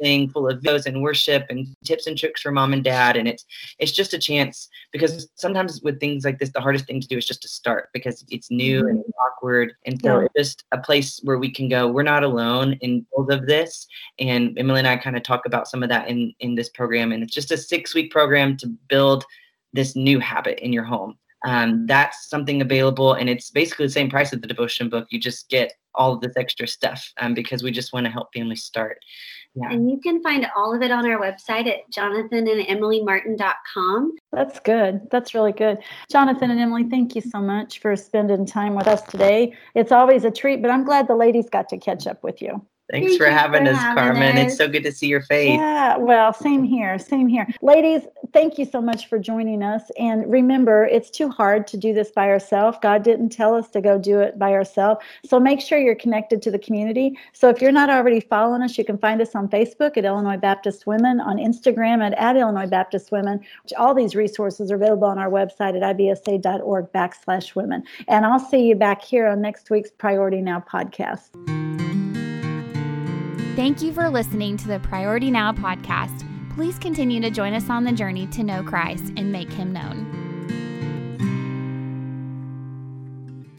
thing 0.00 0.30
full 0.30 0.48
of 0.48 0.60
videos 0.60 0.86
and 0.86 1.02
worship 1.02 1.46
and 1.50 1.66
tips 1.84 2.06
and 2.06 2.16
tricks 2.16 2.42
for 2.42 2.52
mom 2.52 2.72
and 2.72 2.84
dad. 2.84 3.16
And 3.16 3.26
it's 3.26 3.44
it's 3.80 3.90
just 3.90 4.14
a 4.14 4.18
chance 4.18 4.68
because 4.92 5.28
sometimes 5.34 5.82
with 5.82 5.98
things 5.98 6.24
like 6.24 6.38
this, 6.38 6.50
the 6.50 6.60
hardest 6.60 6.86
thing 6.86 7.00
to 7.00 7.08
do 7.08 7.18
is 7.18 7.26
just 7.26 7.42
to 7.42 7.48
start 7.48 7.88
because 7.92 8.24
it's 8.30 8.52
new 8.52 8.86
and 8.86 9.00
mm-hmm. 9.00 9.10
awkward. 9.26 9.72
And 9.84 10.00
so 10.00 10.20
yeah. 10.20 10.26
it's 10.26 10.50
just 10.50 10.64
a 10.70 10.78
place 10.78 11.20
where 11.24 11.38
we 11.38 11.50
can 11.50 11.68
go. 11.68 11.88
We're 11.88 12.04
not 12.04 12.22
alone 12.22 12.74
in 12.82 13.04
both 13.16 13.30
of 13.30 13.46
this. 13.46 13.88
And 14.20 14.56
Emily 14.56 14.78
and 14.78 14.88
I 14.88 14.96
kind 14.96 15.16
of 15.16 15.24
talk 15.24 15.44
about 15.44 15.66
some 15.66 15.82
of 15.82 15.88
that 15.88 16.08
in 16.08 16.32
in 16.38 16.54
this 16.54 16.68
program. 16.68 17.10
And 17.10 17.24
it's 17.24 17.34
just 17.34 17.50
a 17.50 17.56
six 17.56 17.96
week 17.96 18.12
program 18.12 18.56
to 18.58 18.68
build 18.88 19.24
this 19.72 19.96
new 19.96 20.18
habit 20.18 20.58
in 20.60 20.72
your 20.72 20.84
home. 20.84 21.16
Um, 21.44 21.86
that's 21.86 22.28
something 22.28 22.60
available, 22.60 23.12
and 23.12 23.28
it's 23.28 23.50
basically 23.50 23.86
the 23.86 23.92
same 23.92 24.10
price 24.10 24.32
as 24.32 24.40
the 24.40 24.48
devotion 24.48 24.88
book. 24.88 25.06
You 25.10 25.20
just 25.20 25.48
get 25.48 25.74
all 25.94 26.14
of 26.14 26.20
this 26.20 26.36
extra 26.36 26.66
stuff 26.66 27.12
um, 27.18 27.34
because 27.34 27.62
we 27.62 27.70
just 27.70 27.92
want 27.92 28.06
to 28.06 28.10
help 28.10 28.32
families 28.32 28.64
start. 28.64 28.98
Yeah. 29.54 29.70
And 29.72 29.90
you 29.90 30.00
can 30.00 30.22
find 30.22 30.46
all 30.56 30.74
of 30.74 30.80
it 30.82 30.90
on 30.90 31.10
our 31.10 31.18
website 31.18 31.66
at 31.66 31.90
jonathanandemilymartin.com. 31.90 34.16
That's 34.32 34.60
good. 34.60 35.00
That's 35.10 35.34
really 35.34 35.52
good. 35.52 35.78
Jonathan 36.10 36.50
and 36.50 36.60
Emily, 36.60 36.84
thank 36.88 37.16
you 37.16 37.22
so 37.22 37.40
much 37.40 37.80
for 37.80 37.96
spending 37.96 38.46
time 38.46 38.76
with 38.76 38.86
us 38.86 39.02
today. 39.02 39.56
It's 39.74 39.90
always 39.90 40.24
a 40.24 40.30
treat, 40.30 40.62
but 40.62 40.70
I'm 40.70 40.84
glad 40.84 41.08
the 41.08 41.16
ladies 41.16 41.50
got 41.50 41.68
to 41.70 41.78
catch 41.78 42.06
up 42.06 42.22
with 42.22 42.40
you. 42.40 42.64
Thanks 42.90 43.08
Thank 43.08 43.20
for 43.20 43.26
having 43.26 43.66
for 43.66 43.72
us, 43.72 43.76
having 43.76 44.02
Carmen. 44.02 44.38
us. 44.38 44.46
It's 44.46 44.56
so 44.56 44.66
good 44.66 44.82
to 44.84 44.92
see 44.92 45.08
your 45.08 45.20
face. 45.20 45.58
Yeah, 45.58 45.98
well, 45.98 46.32
same 46.32 46.64
here, 46.64 46.98
same 46.98 47.28
here. 47.28 47.46
Ladies, 47.60 48.02
thank 48.32 48.56
you 48.56 48.64
so 48.64 48.80
much 48.80 49.08
for 49.08 49.18
joining 49.18 49.62
us. 49.62 49.82
And 49.98 50.30
remember, 50.30 50.86
it's 50.86 51.10
too 51.10 51.28
hard 51.28 51.66
to 51.66 51.76
do 51.76 51.92
this 51.92 52.10
by 52.10 52.28
ourselves. 52.28 52.78
God 52.80 53.02
didn't 53.02 53.28
tell 53.28 53.54
us 53.54 53.68
to 53.70 53.82
go 53.82 53.98
do 53.98 54.20
it 54.20 54.38
by 54.38 54.52
ourselves. 54.52 55.04
So 55.26 55.38
make 55.38 55.60
sure 55.60 55.78
you're 55.78 55.94
connected 55.94 56.40
to 56.42 56.50
the 56.50 56.58
community. 56.58 57.18
So 57.34 57.50
if 57.50 57.60
you're 57.60 57.72
not 57.72 57.90
already 57.90 58.20
following 58.20 58.62
us, 58.62 58.78
you 58.78 58.86
can 58.86 58.96
find 58.96 59.20
us 59.20 59.34
on 59.34 59.48
Facebook 59.48 59.98
at 59.98 60.06
Illinois 60.06 60.38
Baptist 60.38 60.86
Women, 60.86 61.20
on 61.20 61.36
Instagram 61.36 62.02
at, 62.02 62.14
at 62.14 62.36
Illinois 62.36 62.68
Baptist 62.68 63.12
Women. 63.12 63.40
All 63.76 63.94
these 63.94 64.14
resources 64.14 64.70
are 64.70 64.76
available 64.76 65.08
on 65.08 65.18
our 65.18 65.30
website 65.30 65.76
at 65.76 65.96
ibsa.org 65.96 66.92
backslash 66.92 67.54
women. 67.54 67.82
And 68.08 68.24
I'll 68.24 68.38
see 68.38 68.66
you 68.66 68.76
back 68.76 69.02
here 69.02 69.26
on 69.26 69.42
next 69.42 69.68
week's 69.68 69.90
Priority 69.90 70.40
Now 70.40 70.64
podcast. 70.72 71.57
Thank 73.58 73.82
you 73.82 73.92
for 73.92 74.08
listening 74.08 74.56
to 74.58 74.68
the 74.68 74.78
Priority 74.78 75.32
Now 75.32 75.50
podcast. 75.50 76.24
Please 76.54 76.78
continue 76.78 77.20
to 77.20 77.28
join 77.28 77.54
us 77.54 77.68
on 77.68 77.82
the 77.82 77.90
journey 77.90 78.28
to 78.28 78.44
know 78.44 78.62
Christ 78.62 79.12
and 79.16 79.32
make 79.32 79.52
him 79.52 79.72
known. 79.72 80.17